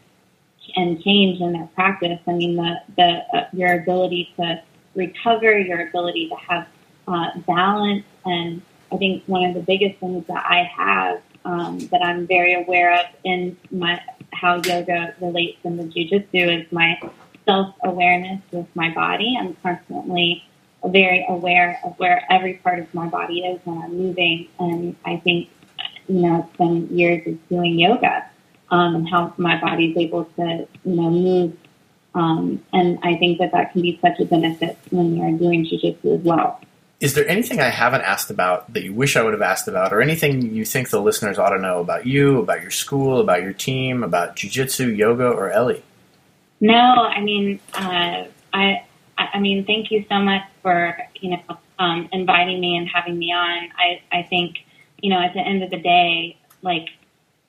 [0.76, 2.20] and change in their practice.
[2.28, 4.62] I mean, the, the uh, your ability to
[4.98, 6.68] recover, your ability to have
[7.08, 12.02] uh, balance and I think one of the biggest things that I have um, that
[12.04, 14.02] I'm very aware of in my
[14.34, 17.00] how yoga relates in the jujitsu is my
[17.46, 19.38] self awareness with my body.
[19.40, 20.44] I'm constantly
[20.86, 25.18] very aware of where every part of my body is when I'm moving, and I
[25.18, 25.50] think
[26.08, 28.30] you know it's been years of doing yoga
[28.72, 31.58] um, and how my body is able to you know move.
[32.16, 36.20] Um, and I think that that can be such a benefit when you're doing jujitsu
[36.20, 36.60] as well.
[37.00, 39.94] Is there anything I haven't asked about that you wish I would have asked about,
[39.94, 43.44] or anything you think the listeners ought to know about you, about your school, about
[43.44, 45.84] your team, about jujitsu, yoga, or Ellie?
[46.60, 48.84] No, I mean, uh, I,
[49.18, 53.32] I mean, thank you so much for you know um, inviting me and having me
[53.32, 53.70] on.
[53.78, 54.58] I, I think
[55.00, 56.88] you know at the end of the day, like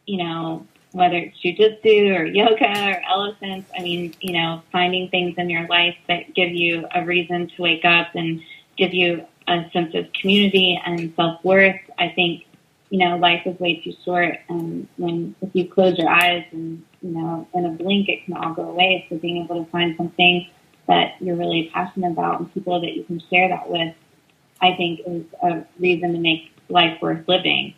[0.07, 5.35] you know whether it's jujitsu or yoga or elephants, I mean, you know, finding things
[5.37, 8.41] in your life that give you a reason to wake up and
[8.77, 11.81] give you a sense of community and self worth.
[11.99, 12.45] I think,
[12.91, 14.39] you know, life is way too short.
[14.49, 18.35] And when, if you close your eyes and, you know, in a blink, it can
[18.35, 19.07] all go away.
[19.09, 20.49] So being able to find something
[20.87, 23.95] that you're really passionate about and people that you can share that with,
[24.61, 27.75] I think is a reason to make life worth living.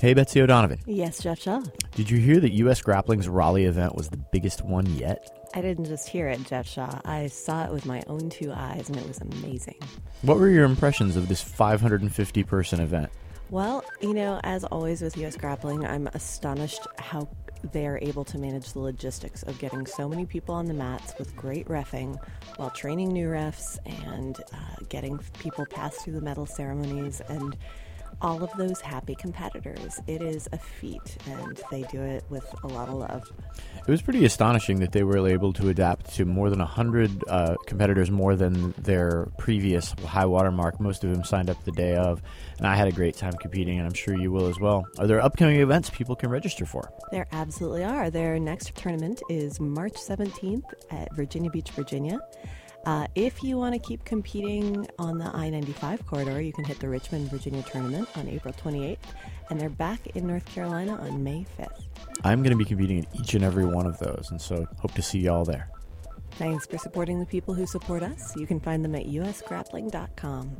[0.00, 0.78] Hey, Betsy O'Donovan.
[0.86, 1.60] Yes, Jeff Shaw.
[1.94, 2.80] Did you hear that U.S.
[2.80, 5.46] Grappling's Raleigh event was the biggest one yet?
[5.54, 7.00] I didn't just hear it, Jeff Shaw.
[7.04, 9.76] I saw it with my own two eyes, and it was amazing.
[10.22, 13.10] What were your impressions of this 550 person event?
[13.50, 17.28] Well, you know, as always with US Grappling, I'm astonished how
[17.72, 21.12] they are able to manage the logistics of getting so many people on the mats
[21.18, 22.16] with great refing
[22.56, 23.76] while training new refs
[24.06, 27.54] and uh, getting people passed through the medal ceremonies and
[28.20, 30.00] all of those happy competitors.
[30.06, 33.30] It is a feat, and they do it with a lot of love.
[33.78, 37.56] It was pretty astonishing that they were able to adapt to more than 100 uh,
[37.66, 40.80] competitors more than their previous high water mark.
[40.80, 42.22] Most of them signed up the day of,
[42.58, 44.86] and I had a great time competing, and I'm sure you will as well.
[44.98, 46.92] Are there upcoming events people can register for?
[47.10, 48.10] There absolutely are.
[48.10, 52.20] Their next tournament is March 17th at Virginia Beach, Virginia.
[52.86, 56.80] Uh, if you want to keep competing on the I 95 corridor, you can hit
[56.80, 58.98] the Richmond, Virginia tournament on April 28th,
[59.50, 61.84] and they're back in North Carolina on May 5th.
[62.24, 64.92] I'm going to be competing in each and every one of those, and so hope
[64.94, 65.68] to see y'all there.
[66.32, 68.34] Thanks for supporting the people who support us.
[68.36, 70.56] You can find them at usgrappling.com.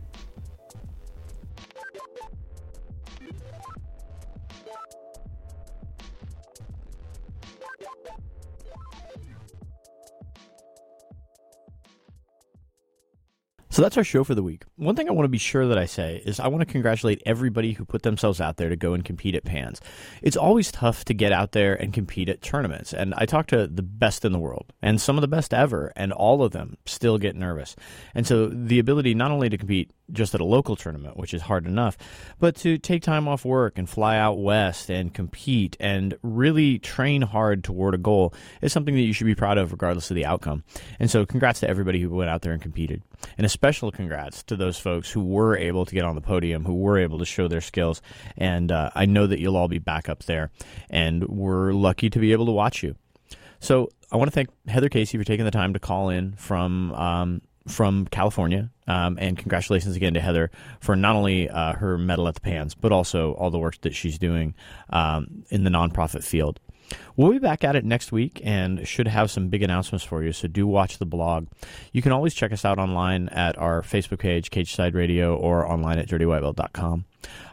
[13.81, 14.65] So that's our show for the week.
[14.77, 17.23] One thing I want to be sure that I say is I want to congratulate
[17.25, 19.81] everybody who put themselves out there to go and compete at PANS.
[20.21, 22.93] It's always tough to get out there and compete at tournaments.
[22.93, 25.95] And I talk to the best in the world and some of the best ever,
[25.97, 27.75] and all of them still get nervous.
[28.15, 31.43] And so the ability not only to compete just at a local tournament, which is
[31.43, 31.97] hard enough,
[32.39, 37.23] but to take time off work and fly out west and compete and really train
[37.23, 40.25] hard toward a goal is something that you should be proud of regardless of the
[40.25, 40.65] outcome.
[40.99, 43.03] And so congrats to everybody who went out there and competed.
[43.37, 46.65] And a special congrats to those folks who were able to get on the podium,
[46.65, 48.01] who were able to show their skills.
[48.37, 50.51] And uh, I know that you'll all be back up there,
[50.89, 52.97] and we're lucky to be able to watch you.
[53.61, 56.93] So I want to thank Heather Casey for taking the time to call in from
[56.95, 58.71] um, from California.
[58.87, 60.51] Um, and congratulations again to Heather
[60.81, 63.95] for not only uh, her medal at the PANS, but also all the work that
[63.95, 64.55] she's doing
[64.91, 66.59] um, in the nonprofit field.
[67.17, 70.33] We'll be back at it next week and should have some big announcements for you,
[70.33, 71.47] so do watch the blog.
[71.93, 75.67] You can always check us out online at our Facebook page, Cage Side Radio, or
[75.71, 77.05] online at dirtywhitebelt.com.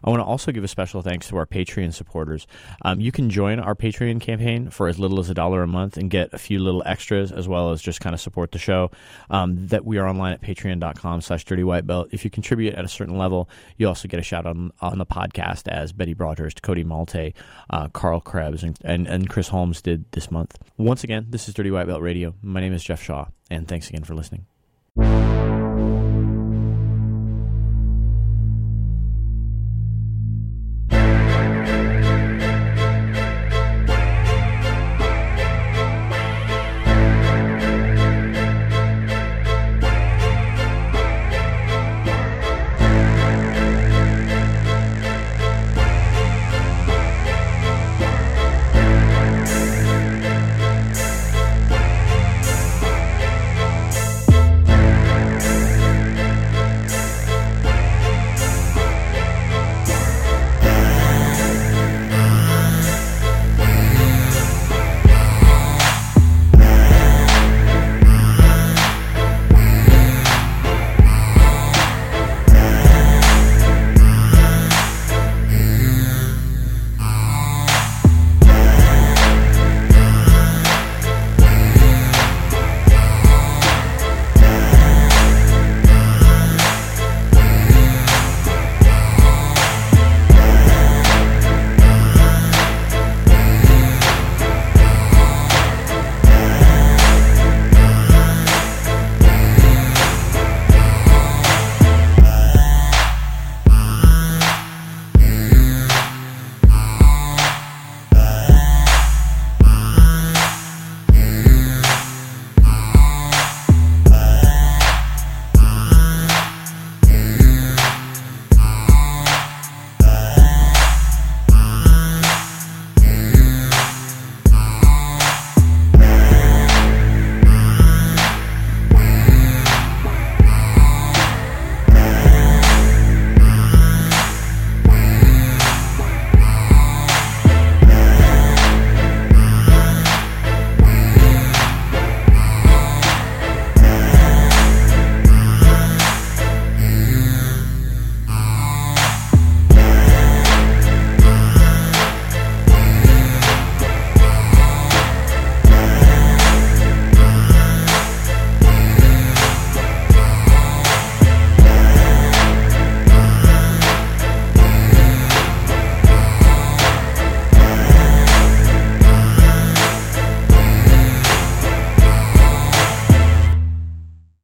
[0.04, 2.48] I want to also give a special thanks to our Patreon supporters.
[2.84, 5.98] Um, you can join our Patreon campaign for as little as a dollar a month
[5.98, 8.92] and get a few little extras as well as just kind of support the show.
[9.30, 12.10] Um, that we are online at patreon.com slash dirtywhitebelt.
[12.12, 14.98] If you contribute at a certain level, you also get a shout out on, on
[14.98, 17.34] the podcast as Betty Broadhurst, Cody Malte,
[17.70, 20.58] uh, Carl Krebs, and, and, and Chris Holmes did this month.
[20.78, 22.34] Once again, this is Dirty White Belt Radio.
[22.42, 24.46] My name is Jeff Shaw, and thanks again for listening.